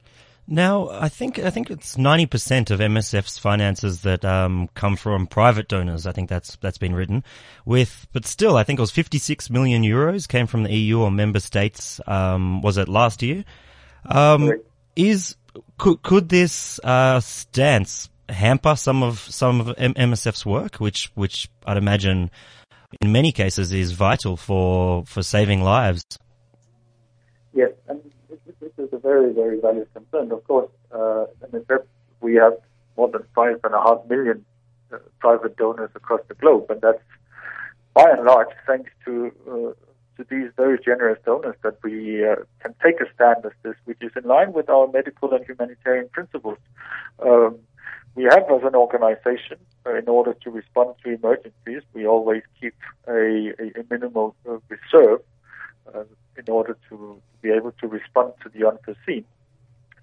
[0.49, 5.27] Now, I think I think it's ninety percent of MSF's finances that um, come from
[5.27, 6.07] private donors.
[6.07, 7.25] I think that's that's been written.
[7.65, 11.11] With, but still, I think it was fifty-six million euros came from the EU or
[11.11, 11.99] member states.
[12.07, 13.43] Um, was it last year?
[14.05, 14.51] Um,
[14.95, 15.35] is
[15.77, 21.77] could could this uh, stance hamper some of some of MSF's work, which which I'd
[21.77, 22.31] imagine
[23.01, 26.03] in many cases is vital for for saving lives?
[27.53, 30.31] Yes, and this is a very very valid concern.
[30.31, 31.83] Of course, uh, MSF
[32.21, 32.53] we have
[32.95, 34.45] more than five and a half million
[34.91, 37.01] uh, private donors across the globe, and that's
[37.93, 39.86] by and large thanks to uh,
[40.17, 44.01] to these very generous donors that we uh, can take a stand as this, which
[44.01, 46.57] is in line with our medical and humanitarian principles.
[47.23, 47.59] Um,
[48.15, 52.73] we have, as an organization, uh, in order to respond to emergencies, we always keep
[53.07, 55.21] a, a, a minimal uh, reserve
[55.93, 56.03] uh,
[56.35, 59.23] in order to be able to respond to the unforeseen.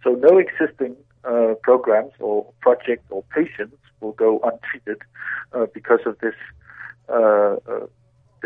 [0.05, 5.03] So, no existing uh, programs or projects or patients will go untreated
[5.53, 6.35] uh, because of this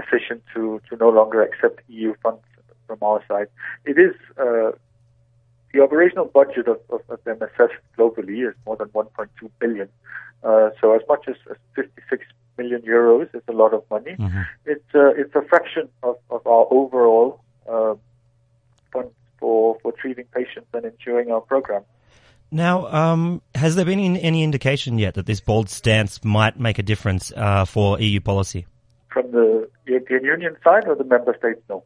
[0.01, 2.43] decision to, to no longer accept EU funds
[2.87, 3.49] from our side.
[3.85, 4.73] It is uh,
[5.73, 9.89] the operational budget of, of, of, MSF globally is more than 1.2 billion.
[10.43, 12.25] Uh, so as much as, as, 56
[12.57, 14.17] million euros is a lot of money.
[14.19, 14.43] Mm-hmm.
[14.67, 17.95] It's uh, it's a fraction of, of our overall uh,
[18.93, 21.83] funds for for treating patients and ensuring our program.
[22.51, 26.83] Now, um, has there been any indication yet that this bold stance might make a
[26.83, 28.67] difference uh, for EU policy?
[29.13, 31.61] From the European Union side or the member states?
[31.69, 31.85] No.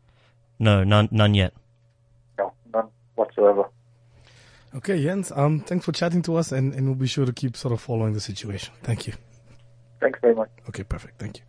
[0.58, 1.54] No, none, none yet.
[2.38, 3.64] No, none whatsoever.
[4.74, 5.30] Okay, Jens.
[5.32, 7.80] Um, thanks for chatting to us, and, and we'll be sure to keep sort of
[7.80, 8.72] following the situation.
[8.82, 9.12] Thank you.
[10.00, 10.50] Thanks very much.
[10.68, 11.18] Okay, perfect.
[11.18, 11.44] Thank you.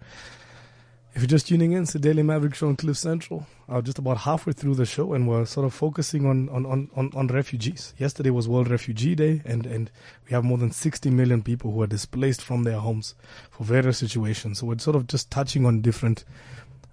[1.16, 3.46] If you're just tuning in, it's the Daily Maverick Show on Cliff Central.
[3.70, 7.12] Uh, just about halfway through the show, and we're sort of focusing on, on, on,
[7.14, 7.94] on, refugees.
[8.00, 9.92] Yesterday was World Refugee Day, and, and
[10.26, 13.14] we have more than 60 million people who are displaced from their homes
[13.52, 14.58] for various situations.
[14.58, 16.26] So we're sort of just touching on different,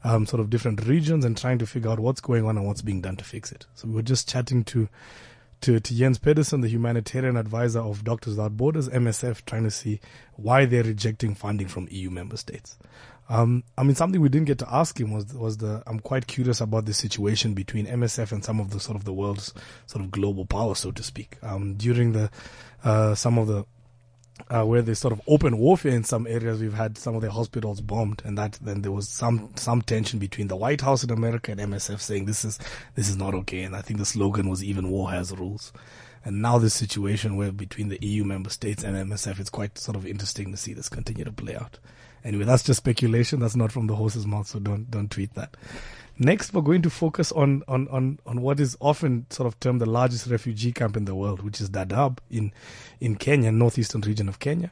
[0.05, 2.83] um, sort of different regions and trying to figure out what's going on and what's
[2.83, 3.65] being done to fix it.
[3.75, 4.91] So we were just chatting to
[5.63, 10.01] to, to Jens Pedersen, the humanitarian advisor of Doctors Without Borders, MSF, trying to see
[10.37, 12.79] why they're rejecting funding from EU member states.
[13.31, 15.85] Um, I mean, something we didn't get to ask him was was the.
[15.87, 19.13] I'm quite curious about the situation between MSF and some of the sort of the
[19.13, 19.55] world's
[19.87, 21.39] sort of global power, so to speak.
[21.41, 22.29] Um, during the
[22.83, 23.65] uh, some of the
[24.49, 27.31] uh, where there's sort of open warfare in some areas, we've had some of their
[27.31, 31.11] hospitals bombed, and that then there was some some tension between the White House in
[31.11, 32.59] America and MSF saying this is
[32.97, 35.73] this is not okay, and I think the slogan was even war has rules.
[36.25, 39.97] And now this situation where between the EU member states and MSF, it's quite sort
[39.97, 41.79] of interesting to see this continue to play out.
[42.25, 43.41] Anyway, that's just speculation.
[43.41, 45.57] That's not from the horse's mouth, so don't don't tweet that.
[46.23, 49.81] Next, we're going to focus on, on, on, on what is often sort of termed
[49.81, 52.53] the largest refugee camp in the world, which is Dadaab in,
[53.01, 54.71] in Kenya, northeastern region of Kenya.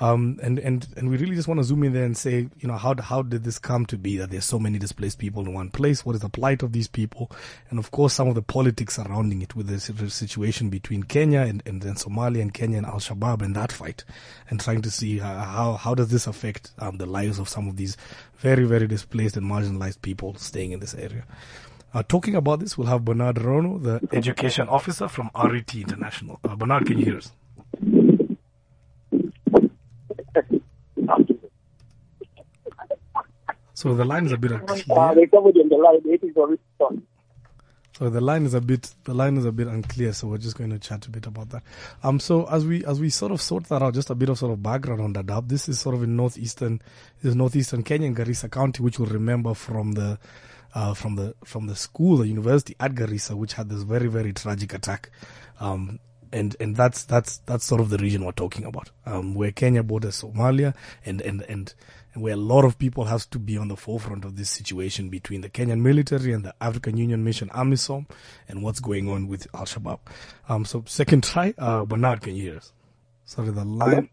[0.00, 2.68] Um, and, and, and we really just want to zoom in there and say, you
[2.68, 5.52] know, how, how did this come to be that there's so many displaced people in
[5.52, 6.04] one place?
[6.06, 7.32] What is the plight of these people?
[7.70, 11.62] And of course, some of the politics surrounding it with the situation between Kenya and,
[11.66, 14.04] and then Somalia and Kenya and Al Shabaab and that fight
[14.48, 17.68] and trying to see uh, how, how does this affect um, the lives of some
[17.68, 17.96] of these
[18.38, 21.24] very, very displaced and marginalized people staying in this area.
[21.92, 26.38] Uh, talking about this, we'll have Bernard Rono, the education officer from RET International.
[26.44, 27.32] Uh, Bernard, can you hear us?
[33.78, 34.76] So the line is a bit unclear.
[37.96, 40.12] So the line is a bit the line is a bit unclear.
[40.12, 41.62] So we're just going to chat a bit about that.
[42.02, 42.18] Um.
[42.18, 44.50] So as we as we sort of sort that out, just a bit of sort
[44.50, 45.48] of background on Dadaab.
[45.48, 46.82] This is sort of in northeastern,
[47.22, 50.18] is northeastern Kenya, in Garissa County, which we'll remember from the
[50.74, 54.32] uh, from the from the school, the university at Garissa, which had this very very
[54.32, 55.12] tragic attack.
[55.60, 56.00] Um,
[56.32, 59.82] and and that's that's that's sort of the region we're talking about, um, where Kenya
[59.82, 60.74] borders Somalia,
[61.04, 61.74] and and and
[62.14, 65.40] where a lot of people have to be on the forefront of this situation between
[65.40, 68.06] the Kenyan military and the African Union mission AMISOM,
[68.48, 70.00] and what's going on with Al Shabaab.
[70.48, 72.72] Um, so second try, uh, Bernard, can you hear us?
[73.24, 74.08] Sorry, the line.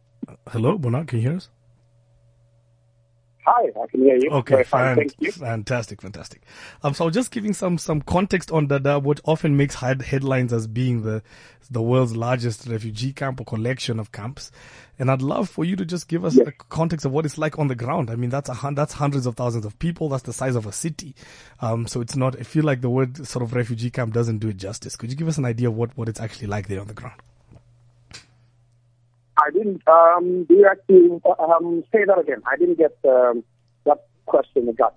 [0.49, 1.49] Hello, Bernard, can you hear us?
[3.45, 4.29] Hi, I can hear you.
[4.31, 4.95] Okay, fine.
[4.95, 5.31] Thank you.
[5.31, 6.41] Fantastic, fantastic.
[6.83, 11.03] Um, so just giving some some context on Dadaab, what often makes headlines as being
[11.03, 11.21] the
[11.69, 14.51] the world's largest refugee camp or collection of camps.
[14.97, 16.47] And I'd love for you to just give us Yes.
[16.47, 18.09] a context of what it's like on the ground.
[18.09, 20.09] I mean, that's a that's hundreds of thousands of people.
[20.09, 21.15] That's the size of a city.
[21.61, 22.39] Um, so it's not.
[22.39, 24.95] I feel like the word sort of refugee camp doesn't do it justice.
[24.95, 26.93] Could you give us an idea of what what it's actually like there on the
[26.93, 27.21] ground?
[29.45, 29.87] I didn't.
[29.87, 32.41] Um, do you actually um, say that again?
[32.45, 33.43] I didn't get um,
[33.85, 34.89] that question again.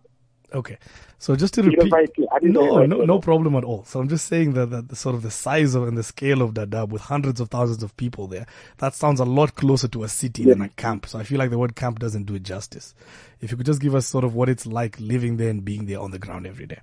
[0.54, 0.78] Okay.
[1.18, 1.92] So just to repeat.
[1.92, 2.06] I
[2.38, 3.84] didn't no, no, no problem at all.
[3.84, 6.42] So I'm just saying that, that the sort of the size of and the scale
[6.42, 8.46] of Dadaab with hundreds of thousands of people there,
[8.78, 11.06] that sounds a lot closer to a city than a camp.
[11.06, 12.94] So I feel like the word camp doesn't do it justice.
[13.40, 15.86] If you could just give us sort of what it's like living there and being
[15.86, 16.80] there on the ground every day.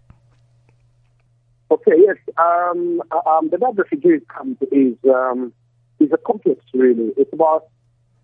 [1.72, 2.18] Okay, yes.
[2.38, 5.53] Um, uh, um, the Dadaab refugee camp is um,
[5.99, 7.11] is a complex, really.
[7.17, 7.67] It's about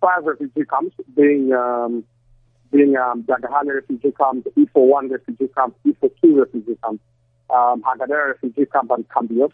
[0.00, 2.04] five refugee camps, being um,
[2.70, 7.00] being um, Dagahaley refugee camp, Ifo one refugee camp, Ifo two refugee camp,
[7.50, 9.52] um, Hagadera refugee camp, and Kambioos.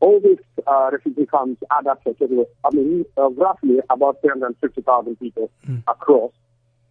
[0.00, 3.78] All these uh, refugee camps add up to a total of, I mean, uh, roughly
[3.88, 5.50] about 350,000 people
[5.86, 6.32] across,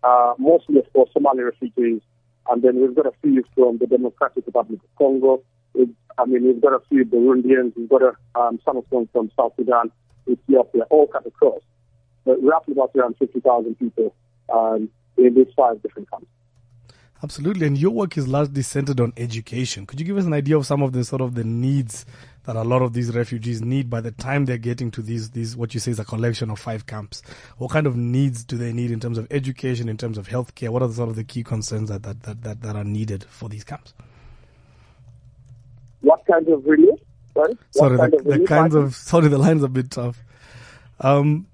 [0.04, 2.02] uh, mostly, of course, Somali refugees.
[2.50, 5.44] And then we've got a few from the Democratic Republic of Congo.
[5.74, 7.74] We've, I mean, we've got a few Burundians.
[7.76, 9.92] We've got a, um, some of them from South Sudan,
[10.28, 11.62] Ethiopia, all cut across.
[12.26, 14.14] But roughly about 350,000 people
[14.54, 16.28] um, in these five different camps.
[17.24, 17.68] Absolutely.
[17.68, 19.86] And your work is largely centered on education.
[19.86, 22.06] Could you give us an idea of some of the sort of the needs
[22.46, 25.56] that a lot of these refugees need by the time they're getting to these, these,
[25.56, 27.22] what you say is a collection of five camps?
[27.58, 30.70] What kind of needs do they need in terms of education, in terms of healthcare?
[30.70, 33.24] What are the sort of the key concerns that, that, that, that, that are needed
[33.26, 33.94] for these camps?
[36.02, 37.00] What kind of relief?
[37.34, 37.58] Sorry?
[37.72, 40.24] Sorry, the, kind the kinds of, sorry, the line's a bit tough.
[41.00, 41.48] Um,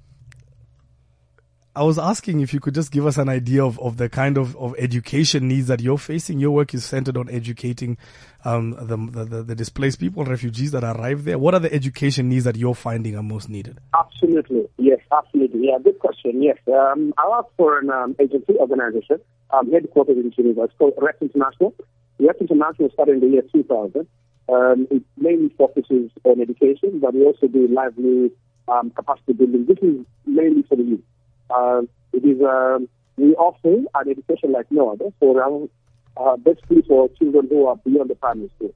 [1.77, 4.39] I was asking if you could just give us an idea of, of the kind
[4.39, 6.39] of, of education needs that you're facing.
[6.39, 7.99] Your work is centered on educating
[8.45, 11.37] um, the, the, the, displaced people refugees that arrive there.
[11.37, 13.79] What are the education needs that you're finding are most needed?
[13.93, 14.67] Absolutely.
[14.77, 15.67] Yes, absolutely.
[15.67, 16.41] Yeah, good question.
[16.41, 16.57] Yes.
[16.67, 19.19] Um, I work for an um, agency organization
[19.51, 20.63] um, headquartered in Geneva.
[20.63, 21.75] It's called RET International.
[22.19, 24.07] RET International started in the year 2000.
[24.49, 28.31] Um, it mainly focuses on education, but we also do lively
[28.67, 29.65] um, capacity building.
[29.65, 31.03] This is mainly for the youth.
[31.49, 32.87] Um, it is um,
[33.17, 35.69] we offer an education like no other for um,
[36.15, 38.73] uh, basically for children who are beyond the primary school.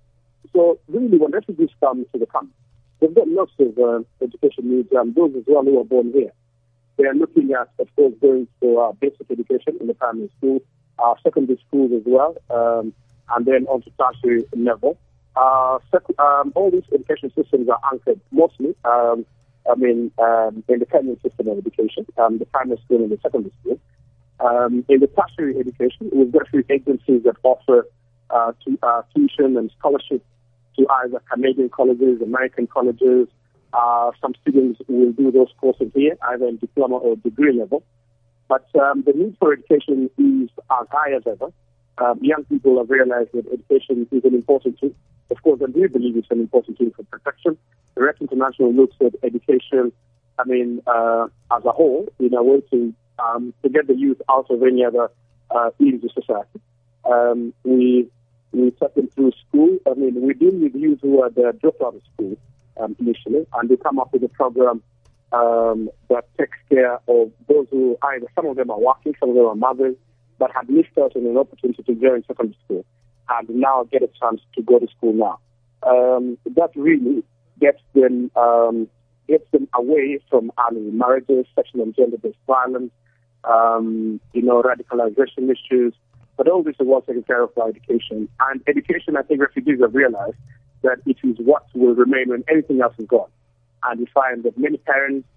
[0.54, 2.52] So really, when refugees come to the camp,
[3.00, 4.90] they've got lots of uh, education needs.
[4.94, 6.32] Um, those as well who are born here,
[6.98, 10.62] they are looking at, of course, going for uh, basic education in the primary school,
[11.00, 12.94] uh, secondary schools as well, um,
[13.36, 14.98] and then on to tertiary level.
[15.36, 15.80] Uh,
[16.20, 19.26] um, all these education systems are anchored mostly, um,
[19.70, 23.20] I mean, um, in the Kenyan system of education, um, the primary school and the
[23.22, 23.80] secondary school.
[24.40, 27.88] Um, in the tertiary education, we've got a few agencies that offer
[28.32, 30.24] uh, tu- uh, tuition and scholarship
[30.78, 33.28] to either Canadian colleges, American colleges.
[33.74, 37.84] Uh, some students will do those courses here, either in diploma or degree level.
[38.48, 41.54] But um, the need for education is as high as ever.
[42.00, 44.92] Um, young people have realized that education is an important tool.
[45.32, 47.58] Of course, and we believe it's an important tool for protection.
[47.96, 49.94] RET International looks at education,
[50.38, 54.22] I mean, uh, as a whole, in a way to, um, to get the youth
[54.30, 55.10] out of any other
[55.50, 55.70] uh,
[56.14, 56.60] society.
[57.06, 58.10] Um, we
[58.52, 59.78] we take them through school.
[59.90, 62.38] I mean, we deal with youth who are the dropped out of school
[62.78, 64.84] um, initially, and they come up with a program
[65.32, 69.36] um, that takes care of those who either some of them are working, some of
[69.36, 69.96] them are mothers,
[70.38, 72.86] but had missed out on an opportunity to join secondary school
[73.38, 75.40] and now get a chance to go to school now.
[75.84, 77.24] Um, that really
[77.60, 78.88] gets them um,
[79.28, 82.92] gets them away from early marriages, sexual and gender-based violence,
[83.44, 85.94] um, you know, radicalization issues.
[86.38, 88.28] But all this is well taken care of by education.
[88.40, 90.38] And education, I think refugees have realized
[90.82, 93.30] that it is what will remain when anything else is gone.
[93.84, 95.28] And we find that many parents,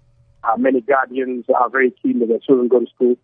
[0.42, 3.16] uh, many guardians are very keen that their children go to school.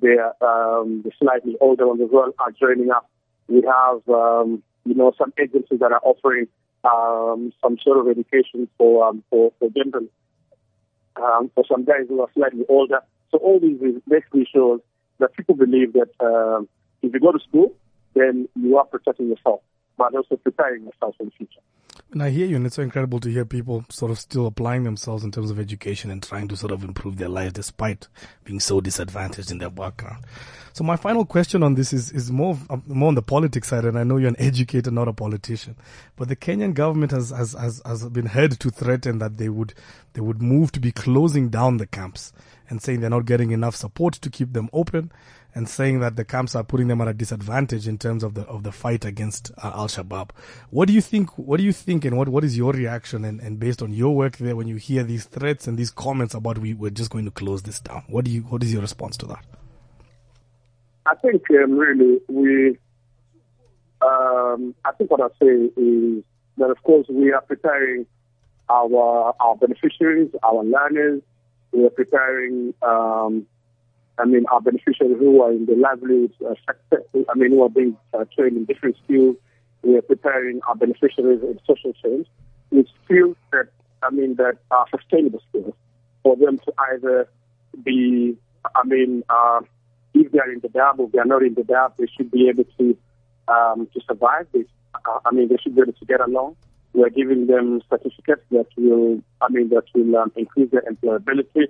[0.00, 3.08] They're, um, the slightly older ones as well are joining up.
[3.48, 6.46] We have, um, you know, some agencies that are offering
[6.84, 10.00] um, some sort of education for um, for, for gender,
[11.16, 13.00] um, for some guys who are slightly older.
[13.30, 14.80] So all these basically shows
[15.18, 16.68] that people believe that um,
[17.02, 17.74] if you go to school,
[18.14, 19.60] then you are protecting yourself.
[19.96, 21.60] but also preparing yourself for the future.
[22.12, 24.84] And I hear you, and it's so incredible to hear people sort of still applying
[24.84, 28.06] themselves in terms of education and trying to sort of improve their lives despite
[28.44, 30.24] being so disadvantaged in their background.
[30.74, 33.84] So my final question on this is, is more, um, more on the politics side,
[33.84, 35.76] and I know you're an educator, not a politician,
[36.16, 39.74] but the Kenyan government has, has, has, has been heard to threaten that they would,
[40.12, 42.32] they would move to be closing down the camps
[42.70, 45.12] and saying they're not getting enough support to keep them open
[45.54, 48.42] and saying that the camps are putting them at a disadvantage in terms of the
[48.42, 50.30] of the fight against uh, Al Shabaab.
[50.70, 51.38] What do you think?
[51.38, 53.24] What do you think, and what what is your reaction?
[53.24, 56.34] And, and based on your work there, when you hear these threats and these comments
[56.34, 58.82] about we we're just going to close this down, what do you what is your
[58.82, 59.44] response to that?
[61.06, 62.78] I think um, really we.
[64.02, 66.24] Um, I think what I say is
[66.58, 68.06] that of course we are preparing
[68.68, 71.22] our our beneficiaries, our learners.
[71.72, 73.46] We are preparing um,
[74.18, 77.68] I mean, our beneficiaries who are in the livelihood uh, sector, I mean, who are
[77.68, 79.36] being uh, trained in different skills.
[79.82, 82.26] We are preparing our beneficiaries in social change
[82.70, 83.68] with skills that,
[84.02, 85.74] I mean, that are sustainable skills
[86.22, 87.28] for them to either
[87.82, 88.36] be,
[88.74, 89.60] I mean, uh,
[90.14, 92.30] if they are in the dab or they are not in the dab, they should
[92.30, 92.96] be able to
[93.48, 94.46] um, to survive.
[94.52, 96.56] They, uh, I mean, they should be able to get along.
[96.94, 101.66] We are giving them certificates that will, I mean, that will um, increase their employability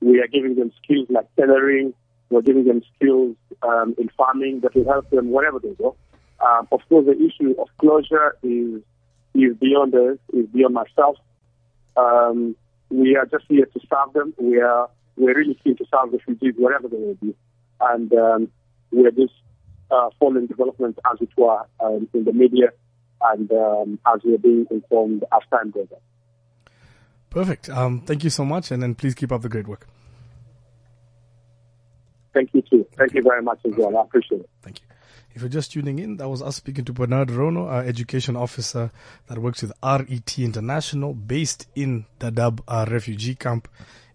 [0.00, 1.94] we are giving them skills like tailoring.
[2.30, 5.96] We're giving them skills um, in farming that will help them wherever they go.
[6.40, 8.82] Um, of course, the issue of closure is
[9.34, 11.16] is beyond us, is beyond myself.
[11.96, 12.56] Um,
[12.90, 14.34] we are just here to serve them.
[14.38, 17.34] We are we're really keen to serve refugees wherever they may be,
[17.80, 18.48] and um,
[18.90, 19.34] we are just
[19.90, 22.68] uh, following developments as it were um, in the media
[23.22, 25.98] and um, as we are being informed as time goes on.
[27.30, 27.68] Perfect.
[27.68, 29.86] Um, thank you so much, and then please keep up the great work.
[32.32, 32.86] Thank you too.
[32.96, 33.96] Thank you very much as well.
[33.96, 34.50] I appreciate it.
[34.62, 34.86] Thank you.
[35.34, 38.90] If you're just tuning in, that was us speaking to Bernard Rono, our education officer
[39.28, 43.68] that works with RET International, based in Dadaab refugee camp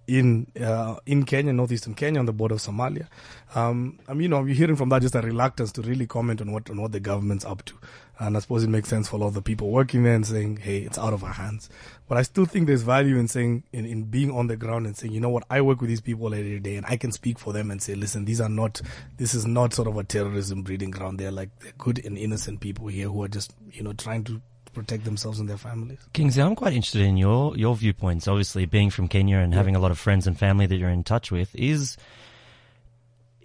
[0.07, 3.07] in uh, in Kenya, northeastern Kenya, on the border of Somalia.
[3.55, 6.41] Um, I mean, you know, we're hearing from that just a reluctance to really comment
[6.41, 7.73] on what on what the government's up to,
[8.19, 10.25] and I suppose it makes sense for a lot of the people working there and
[10.25, 11.69] saying, "Hey, it's out of our hands."
[12.07, 14.95] But I still think there's value in saying, in, in being on the ground and
[14.95, 17.39] saying, you know what, I work with these people every day, and I can speak
[17.39, 18.81] for them and say, listen, these are not,
[19.17, 21.19] this is not sort of a terrorism breeding ground.
[21.19, 24.41] They're like they're good and innocent people here who are just, you know, trying to
[24.74, 25.99] protect themselves and their families.
[26.13, 28.28] Kingsley, I'm quite interested in your, your viewpoints.
[28.28, 31.03] Obviously, being from Kenya and having a lot of friends and family that you're in
[31.03, 31.97] touch with, is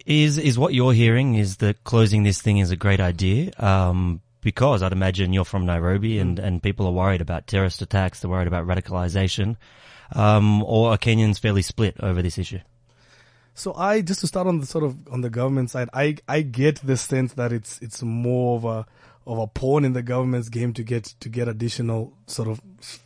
[0.05, 3.51] is is what you're hearing is that closing this thing is a great idea.
[3.59, 6.43] Um, because I'd imagine you're from Nairobi and, mm.
[6.43, 9.57] and people are worried about terrorist attacks, they're worried about radicalization,
[10.13, 12.59] um, or are Kenyans fairly split over this issue?
[13.53, 16.41] So I just to start on the sort of on the government side, I I
[16.41, 18.85] get the sense that it's it's more of a
[19.29, 22.59] of a pawn in the government's game to get to get additional sort of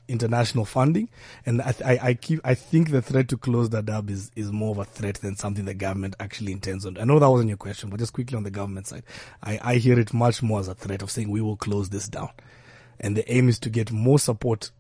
[0.08, 1.10] international funding.
[1.46, 4.72] And I, I, I keep I think the threat to close Dadaab is is more
[4.72, 6.98] of a threat than something the government actually intends on.
[6.98, 9.04] I know that wasn't your question, but just quickly on the government side,
[9.44, 12.08] I, I hear it much more as a threat of saying we will close this
[12.08, 12.30] down,
[13.02, 14.72] and the aim is to get more support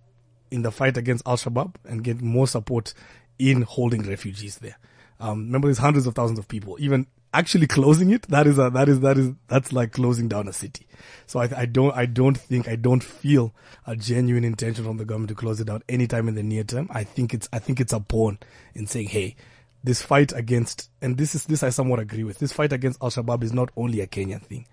[0.49, 2.93] in the fight against Al Shabaab and get more support
[3.37, 4.77] in holding refugees there.
[5.19, 6.77] Um, remember, there's hundreds of thousands of people.
[6.79, 10.47] Even actually closing it, that is a, that is, that is, that's like closing down
[10.47, 10.87] a city.
[11.25, 13.53] So I, I don't, I don't think, I don't feel
[13.87, 16.87] a genuine intention from the government to close it down anytime in the near term.
[16.91, 18.39] I think it's, I think it's a pawn
[18.75, 19.35] in saying, hey,
[19.83, 23.09] this fight against, and this is, this I somewhat agree with, this fight against Al
[23.09, 24.65] Shabaab is not only a Kenyan thing.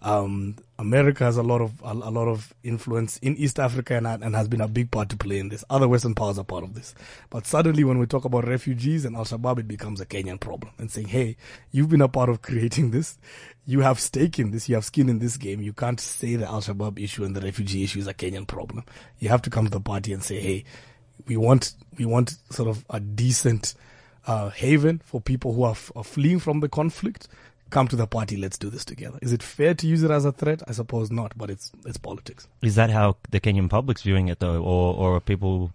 [0.00, 4.06] Um, America has a lot of a, a, lot of influence in East Africa and,
[4.06, 5.64] and has been a big part to play in this.
[5.68, 6.94] Other Western powers are part of this.
[7.30, 10.72] But suddenly, when we talk about refugees and Al Shabaab, it becomes a Kenyan problem.
[10.78, 11.36] And saying, "Hey,
[11.72, 13.18] you've been a part of creating this.
[13.66, 14.68] You have stake in this.
[14.68, 15.60] You have skin in this game.
[15.60, 18.84] You can't say the Al Shabaab issue and the refugee issue is a Kenyan problem.
[19.18, 20.64] You have to come to the party and say, "Hey,
[21.26, 23.74] we want we want sort of a decent."
[24.26, 27.28] Uh, haven for people who are, f- are fleeing from the conflict
[27.70, 29.18] come to the party, let's do this together.
[29.22, 30.62] Is it fair to use it as a threat?
[30.66, 32.48] I suppose not, but it's it's politics.
[32.62, 35.72] Is that how the Kenyan public's viewing it though, or or are people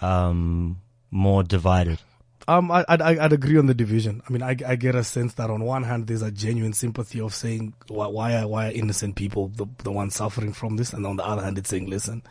[0.00, 0.80] um,
[1.10, 2.00] more divided?
[2.48, 4.20] Um, I, I'd, I'd agree on the division.
[4.28, 7.20] I mean, I, I get a sense that on one hand, there's a genuine sympathy
[7.20, 10.92] of saying why, why are why are innocent people the the ones suffering from this,
[10.92, 12.22] and on the other hand, it's saying listen,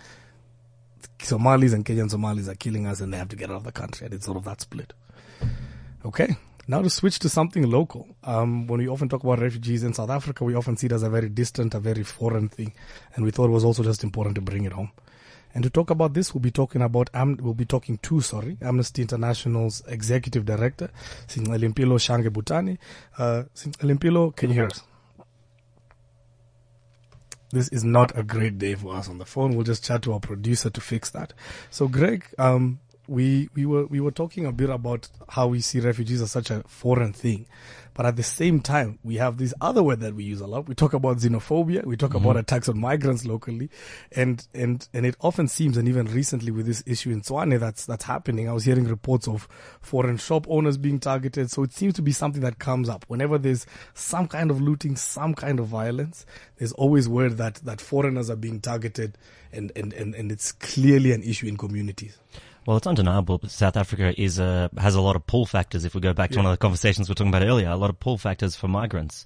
[1.22, 3.72] Somalis and Kenyan Somalis are killing us, and they have to get out of the
[3.72, 4.93] country, and it's sort of that split.
[6.03, 6.36] Okay,
[6.68, 8.07] now to switch to something local.
[8.24, 11.03] Um, when we often talk about refugees in South Africa, we often see it as
[11.03, 12.74] a very distant, a very foreign thing,
[13.16, 14.91] and we thought it was also just important to bring it home.
[15.53, 19.01] And to talk about this, we'll be talking about, we'll be talking to, sorry, Amnesty
[19.01, 20.89] International's Executive Director,
[21.28, 22.78] Limpilo Shange Buthane.
[23.18, 23.43] Uh,
[24.36, 24.82] can you hear us?
[27.51, 29.55] this is not a great day for us on the phone.
[29.55, 31.34] We'll just chat to our producer to fix that.
[31.70, 35.79] So, Greg, um, we we were we were talking a bit about how we see
[35.79, 37.45] refugees as such a foreign thing,
[37.93, 40.67] but at the same time we have this other word that we use a lot.
[40.67, 42.23] We talk about xenophobia, we talk mm-hmm.
[42.23, 43.69] about attacks on migrants locally,
[44.15, 47.85] and and and it often seems, and even recently with this issue in Tshwane that's
[47.85, 48.47] that's happening.
[48.47, 49.47] I was hearing reports of
[49.81, 53.37] foreign shop owners being targeted, so it seems to be something that comes up whenever
[53.37, 56.25] there's some kind of looting, some kind of violence.
[56.57, 59.17] There's always word that that foreigners are being targeted,
[59.51, 62.17] and and and, and it's clearly an issue in communities.
[62.66, 65.84] Well, it's undeniable that South Africa is a, has a lot of pull factors.
[65.84, 66.43] If we go back to yeah.
[66.43, 68.68] one of the conversations we are talking about earlier, a lot of pull factors for
[68.68, 69.26] migrants.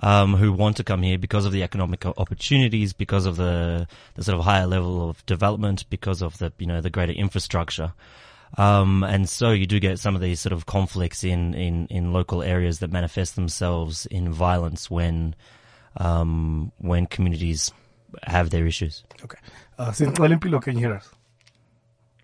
[0.00, 4.24] Um, who want to come here because of the economic opportunities, because of the, the
[4.24, 7.92] sort of higher level of development, because of the, you know, the greater infrastructure.
[8.58, 12.12] Um, and so you do get some of these sort of conflicts in, in, in
[12.12, 15.36] local areas that manifest themselves in violence when,
[15.96, 17.72] um, when communities
[18.24, 19.04] have their issues.
[19.22, 19.38] Okay.
[19.78, 21.08] Uh, Limpilo, can you hear us?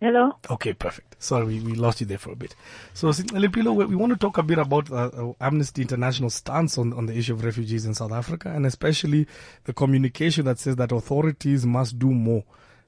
[0.01, 0.33] Hello.
[0.49, 1.23] Okay, perfect.
[1.23, 2.55] Sorry, we, we lost you there for a bit.
[2.95, 6.79] So, Limpilo, we, we want to talk a bit about uh, uh, Amnesty International stance
[6.79, 9.27] on, on the issue of refugees in South Africa, and especially
[9.65, 12.45] the communication that says that authorities must do more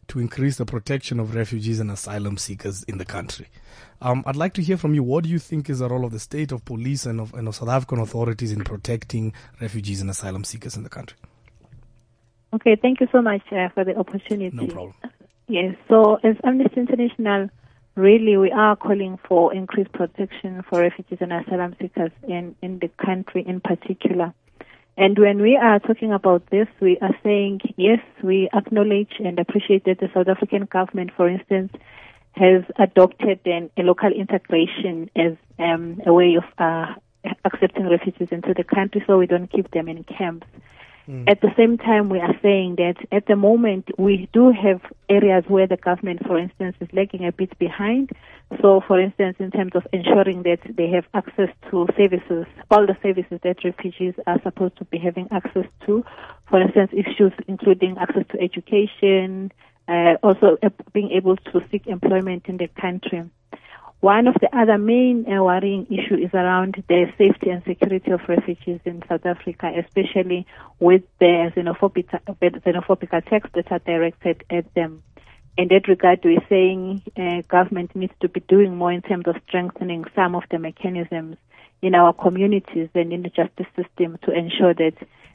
[0.09, 3.49] to increase the protection of refugees and asylum seekers in the country.
[4.01, 5.03] Um, I'd like to hear from you.
[5.03, 7.47] What do you think is the role of the state, of police, and of, and
[7.47, 11.19] of South African authorities in protecting refugees and asylum seekers in the country?
[12.55, 14.55] Okay, thank you so much uh, for the opportunity.
[14.57, 14.95] No problem.
[15.49, 17.49] Yes, so as Amnesty International,
[17.95, 22.89] really we are calling for increased protection for refugees and asylum seekers in, in the
[23.05, 24.33] country in particular.
[24.97, 29.85] And when we are talking about this, we are saying, yes, we acknowledge and appreciate
[29.85, 31.73] that the South African government, for instance,
[32.33, 36.95] has adopted an, a local integration as um, a way of uh,
[37.45, 40.47] accepting refugees into the country so we don't keep them in camps.
[41.09, 41.29] Mm.
[41.29, 45.45] At the same time, we are saying that at the moment we do have areas
[45.49, 48.11] where the government, for instance, is lagging a bit behind.
[48.61, 52.97] So, for instance, in terms of ensuring that they have access to services, all the
[53.03, 56.05] services that refugees are supposed to be having access to,
[56.49, 59.51] for instance, issues including access to education,
[59.89, 60.59] uh, also
[60.93, 63.29] being able to seek employment in the country.
[64.03, 68.29] One of the other main uh, worrying issue is around the safety and security of
[68.29, 70.45] refugees in South Africa, especially
[70.81, 72.09] with the xenophobic,
[72.41, 75.05] xenophobic attacks that are directed at them.
[75.57, 79.37] In that regard, we're saying uh, government needs to be doing more in terms of
[79.47, 81.37] strengthening some of the mechanisms
[81.81, 84.95] in our communities and in the justice system to ensure that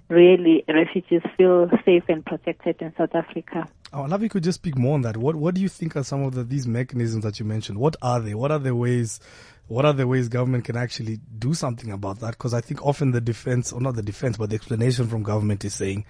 [0.10, 3.70] really refugees feel safe and protected in South Africa.
[3.94, 5.16] Oh, I'd love you could just speak more on that.
[5.16, 7.78] What What do you think are some of the, these mechanisms that you mentioned?
[7.78, 8.34] What are they?
[8.34, 9.20] What are the ways?
[9.68, 12.32] What are the ways government can actually do something about that?
[12.32, 15.64] Because I think often the defense, or not the defense, but the explanation from government
[15.66, 16.06] is saying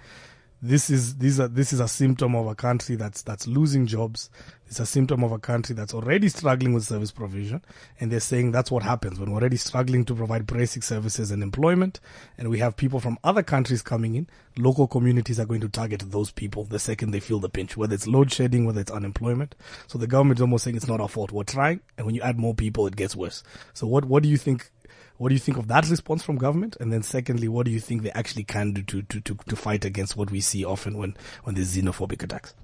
[0.60, 4.28] this is these are this is a symptom of a country that's that's losing jobs.
[4.66, 7.64] It's a symptom of a country that's already struggling with service provision,
[8.00, 11.42] and they're saying that's what happens when we're already struggling to provide basic services and
[11.42, 12.00] employment,
[12.36, 14.26] and we have people from other countries coming in.
[14.58, 17.94] Local communities are going to target those people the second they feel the pinch, whether
[17.94, 19.54] it's load shedding, whether it's unemployment.
[19.86, 21.30] So the government is almost saying it's not our fault.
[21.30, 23.44] We're trying, and when you add more people, it gets worse.
[23.74, 24.72] So what what do you think
[25.18, 26.76] what do you think of that response from government?
[26.80, 29.56] And then secondly, what do you think they actually can do to, to, to, to
[29.56, 32.54] fight against what we see often when, when there's xenophobic attacks?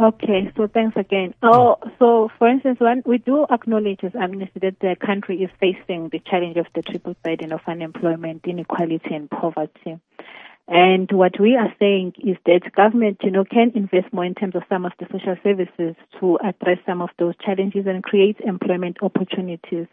[0.00, 1.34] Okay, so thanks again.
[1.42, 6.10] Oh, so for instance, when we do acknowledge as Amnesty that the country is facing
[6.10, 9.98] the challenge of the triple burden of unemployment, inequality, and poverty.
[10.68, 14.54] And what we are saying is that government, you know, can invest more in terms
[14.54, 18.98] of some of the social services to address some of those challenges and create employment
[19.02, 19.86] opportunities.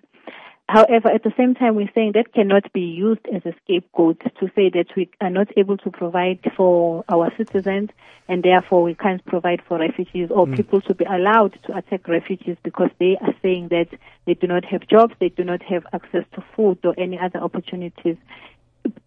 [0.68, 4.52] However, at the same time, we're saying that cannot be used as a scapegoat to
[4.56, 7.92] say that we are not able to provide for our citizens
[8.28, 10.56] and therefore we can't provide for refugees or mm.
[10.56, 13.90] people to be allowed to attack refugees because they are saying that
[14.26, 17.40] they do not have jobs, they do not have access to food or any other
[17.40, 18.18] opportunities.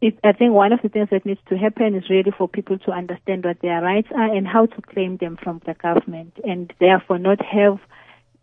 [0.00, 2.78] It, I think one of the things that needs to happen is really for people
[2.78, 6.72] to understand what their rights are and how to claim them from the government and
[6.78, 7.80] therefore not have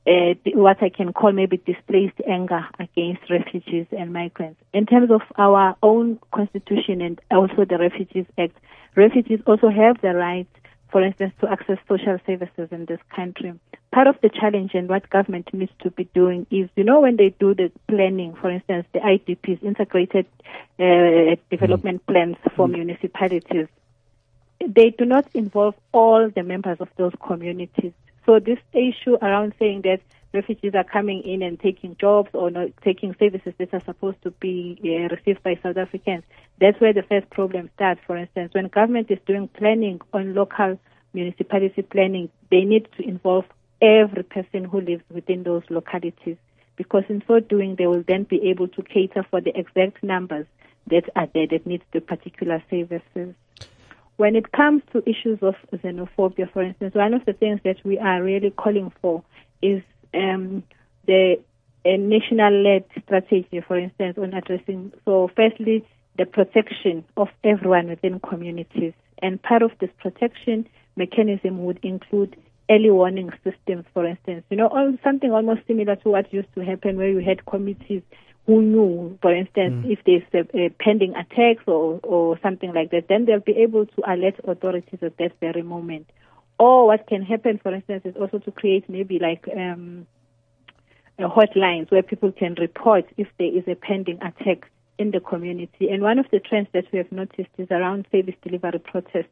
[0.08, 4.62] uh, what I can call maybe displaced anger against refugees and migrants.
[4.74, 8.56] In terms of our own constitution and also the Refugees Act,
[8.96, 10.48] refugees also have the right,
[10.92, 13.54] for instance, to access social services in this country.
[13.92, 17.16] Part of the challenge and what government needs to be doing is, you know, when
[17.16, 20.28] they do the planning, for instance, the IDPs, integrated
[20.80, 22.14] uh, development mm.
[22.14, 22.74] plans for mm.
[22.74, 23.68] municipalities,
[24.60, 27.94] they do not involve all the members of those communities.
[28.26, 30.02] So this issue around saying that
[30.34, 34.32] refugees are coming in and taking jobs or not taking services that are supposed to
[34.32, 36.24] be uh, received by South Africans.
[36.60, 38.02] That's where the first problem starts.
[38.06, 40.80] For instance, when government is doing planning on local
[41.14, 43.46] municipality planning, they need to involve
[43.82, 46.38] every person who lives within those localities
[46.76, 50.46] because in so doing, they will then be able to cater for the exact numbers
[50.88, 53.34] that are there that need the particular services.
[54.18, 58.00] When it comes to issues of xenophobia, for instance, one of the things that we
[58.00, 59.24] are really calling for
[59.62, 59.82] is
[60.14, 60.64] um,
[61.06, 61.38] the
[61.86, 64.94] national-led strategy, for instance, on addressing.
[65.04, 65.86] So, firstly,
[66.18, 72.38] the protection of everyone within communities, and part of this protection mechanism would include
[72.70, 74.44] early warning systems, for instance.
[74.50, 78.02] You know, something almost similar to what used to happen where you had committees
[78.46, 79.92] who knew, for instance, mm.
[79.92, 83.86] if there's a, a, pending attacks or, or something like that, then they'll be able
[83.88, 86.10] to alert authorities at that very moment.
[86.60, 90.06] Or what can happen, for instance, is also to create maybe like um,
[91.20, 95.90] hotlines where people can report if there is a pending attack in the community.
[95.90, 99.28] And one of the trends that we have noticed is around service delivery protests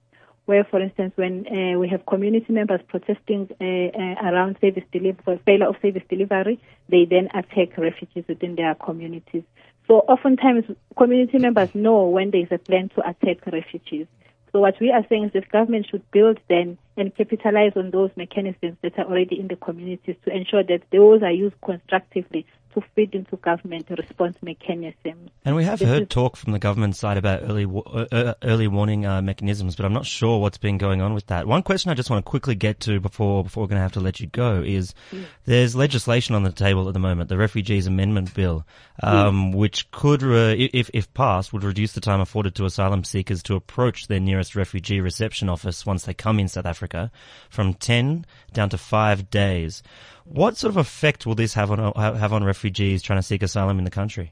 [0.45, 5.39] where, for instance, when uh, we have community members protesting uh, uh, around service delivery,
[5.45, 9.43] failure of service delivery, they then attack refugees within their communities.
[9.87, 10.65] So oftentimes,
[10.97, 14.07] community members know when there is a plan to attack refugees.
[14.51, 18.11] So what we are saying is that government should build then and capitalize on those
[18.15, 22.81] mechanisms that are already in the communities to ensure that those are used constructively to
[22.95, 25.29] feed into government response mechanisms.
[25.45, 28.67] And we have this heard talk from the government side about early uh, uh, early
[28.67, 31.47] warning uh, mechanisms, but I'm not sure what's been going on with that.
[31.47, 33.93] One question I just want to quickly get to before before we're going to have
[33.93, 35.25] to let you go is mm.
[35.45, 38.65] there's legislation on the table at the moment, the Refugees Amendment Bill,
[39.01, 39.55] um, mm.
[39.55, 43.55] which could, re- if if passed, would reduce the time afforded to asylum seekers to
[43.55, 47.11] approach their nearest refugee reception office once they come in South Africa
[47.49, 49.83] from 10 down to five days.
[50.25, 53.77] What sort of effect will this have on have on refugees trying to seek asylum
[53.77, 54.31] in the country?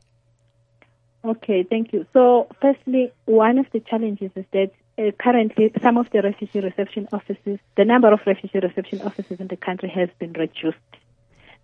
[1.24, 2.06] Okay, thank you.
[2.14, 7.08] So, firstly, one of the challenges is that uh, currently some of the refugee reception
[7.14, 10.78] offices, the number of refugee reception offices in the country has been reduced.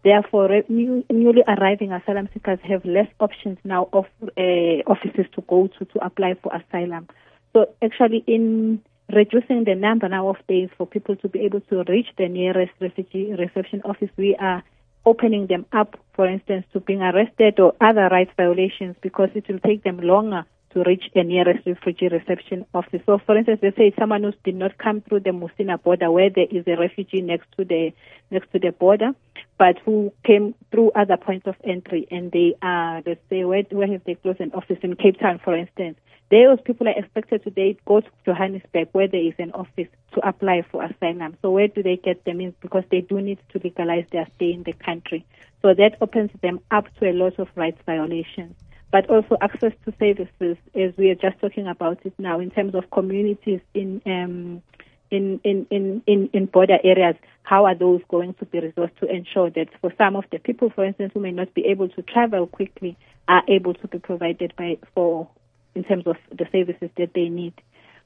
[0.04, 4.06] Therefore, re- new, newly arriving asylum seekers have less options now of
[4.38, 4.42] uh,
[4.86, 7.08] offices to go to to apply for asylum.
[7.54, 11.84] So, actually, in reducing the number now of days for people to be able to
[11.88, 14.10] reach the nearest refugee reception office.
[14.18, 14.64] We are
[15.06, 19.60] opening them up, for instance, to being arrested or other rights violations because it will
[19.60, 23.02] take them longer to reach the nearest refugee reception office.
[23.06, 26.30] So, for instance, let's say someone who did not come through the Musina border, where
[26.30, 27.94] there is a refugee next to the
[28.30, 29.12] next to the border,
[29.58, 33.88] but who came through other points of entry, and they are, let's say, where, where
[33.88, 35.98] have they closed an office in Cape Town, for instance?
[36.30, 40.64] Those people are expected to go to Johannesburg where there is an office to apply
[40.70, 41.38] for asylum.
[41.42, 42.54] So where do they get them in?
[42.62, 45.26] Because they do need to legalize their stay in the country.
[45.62, 48.56] So that opens them up to a lot of rights violations.
[48.92, 52.74] But also access to services, as we are just talking about it now, in terms
[52.76, 54.62] of communities in um,
[55.10, 59.06] in, in, in, in, in border areas, how are those going to be resourced to
[59.08, 62.02] ensure that for some of the people, for instance, who may not be able to
[62.02, 62.98] travel quickly,
[63.30, 65.30] are able to be provided by for
[65.76, 67.54] in terms of the services that they need.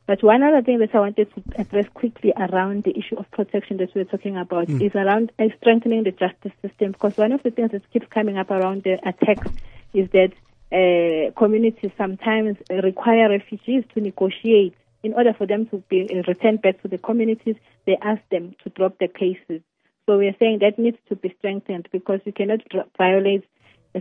[0.07, 3.77] But one other thing that I wanted to address quickly around the issue of protection
[3.77, 4.85] that we're talking about mm.
[4.85, 6.93] is around uh, strengthening the justice system.
[6.93, 9.49] Because one of the things that keeps coming up around the attacks
[9.93, 10.33] is that
[10.71, 16.61] uh, communities sometimes require refugees to negotiate in order for them to be uh, returned
[16.61, 17.55] back to the communities.
[17.85, 19.61] They ask them to drop the cases.
[20.05, 22.61] So we're saying that needs to be strengthened because you cannot
[22.97, 23.45] violate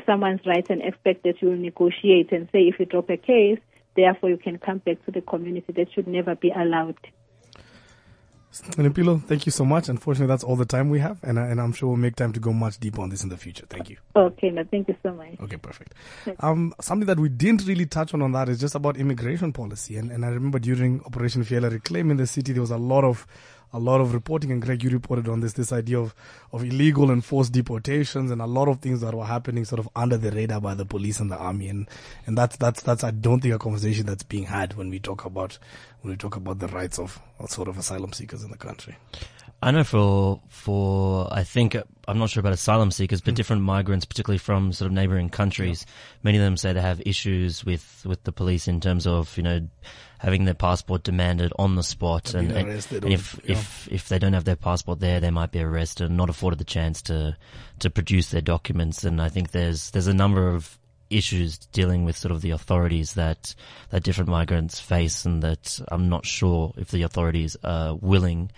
[0.06, 3.58] someone's rights and expect that you will negotiate and say if you drop a case,
[3.96, 5.72] therefore you can come back to the community.
[5.72, 6.96] That should never be allowed.
[8.76, 9.88] Nempilo, thank you so much.
[9.88, 12.32] Unfortunately, that's all the time we have, and, I, and I'm sure we'll make time
[12.32, 13.64] to go much deeper on this in the future.
[13.66, 13.98] Thank you.
[14.16, 15.38] Okay, no, thank you so much.
[15.40, 15.94] Okay, perfect.
[16.40, 19.96] Um, something that we didn't really touch on on that is just about immigration policy,
[19.96, 23.04] and, and I remember during Operation Fiela Reclaim in the city, there was a lot
[23.04, 23.24] of
[23.72, 26.14] a lot of reporting, and Greg, you reported on this, this idea of,
[26.52, 29.88] of illegal and forced deportations and a lot of things that were happening sort of
[29.94, 31.68] under the radar by the police and the army.
[31.68, 31.88] And,
[32.26, 35.24] and that's, that's, that's, I don't think a conversation that's being had when we talk
[35.24, 35.58] about,
[36.02, 38.96] when we talk about the rights of, of sort of asylum seekers in the country.
[39.62, 41.76] I know for for I think
[42.08, 43.36] I'm not sure about asylum seekers, but mm.
[43.36, 45.92] different migrants, particularly from sort of neighbouring countries, yeah.
[46.22, 49.42] many of them say they have issues with with the police in terms of you
[49.42, 49.68] know
[50.18, 53.52] having their passport demanded on the spot, and, and, and, if yeah.
[53.52, 56.58] if if they don't have their passport there, they might be arrested and not afforded
[56.58, 57.36] the chance to
[57.80, 59.04] to produce their documents.
[59.04, 60.78] And I think there's there's a number of
[61.10, 63.54] issues dealing with sort of the authorities that
[63.90, 68.50] that different migrants face, and that I'm not sure if the authorities are willing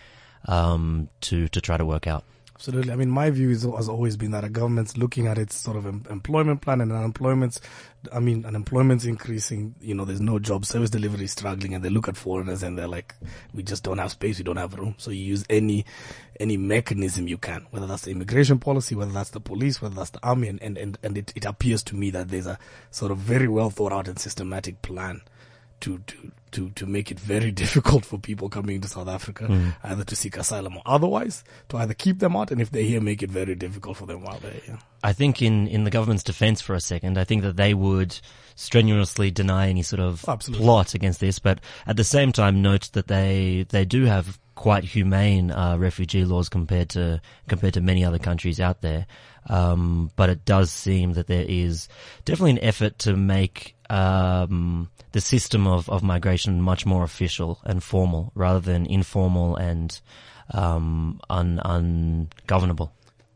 [0.47, 2.25] um, to to try to work out.
[2.63, 2.93] Absolutely.
[2.93, 5.77] I mean, my view is, has always been that a government's looking at its sort
[5.77, 7.61] of em- employment plan and unemployment's,
[8.13, 9.75] I mean, unemployment's increasing.
[9.81, 12.79] You know, there's no job, service delivery is struggling, and they look at foreigners and
[12.79, 13.17] they're like,
[13.53, 14.95] we just don't have space, we don't have room.
[14.99, 15.85] So you use any,
[16.39, 20.11] any mechanism you can, whether that's the immigration policy, whether that's the police, whether that's
[20.11, 22.61] the army, and, and, and, and it, it appears to me that there's a
[22.93, 25.21] sort of very well thought out and systematic plan
[25.83, 29.75] to, to, to, to make it very difficult for people coming into South Africa Mm.
[29.85, 33.01] either to seek asylum or otherwise to either keep them out and if they're here,
[33.01, 34.79] make it very difficult for them while they're here.
[35.05, 38.19] I think in, in the government's defense for a second, I think that they would
[38.55, 40.65] strenuously deny any sort of Absolutely.
[40.65, 44.85] plot against this, but at the same time note that they, they do have quite
[44.85, 49.07] humane, uh, refugee laws compared to, compared to many other countries out there.
[49.49, 51.89] Um, but it does seem that there is
[52.25, 57.83] definitely an effort to make, um, the system of, of migration much more official and
[57.83, 60.01] formal rather than informal and,
[60.53, 62.93] um, un, ungovernable.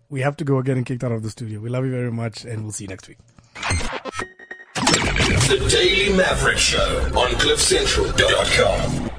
[0.09, 0.54] We have to go.
[0.54, 1.61] We're getting kicked out of the studio.
[1.61, 3.18] We love you very much and we'll see you next week.
[3.54, 9.11] The Daily Maverick Show on CliffCentral.com.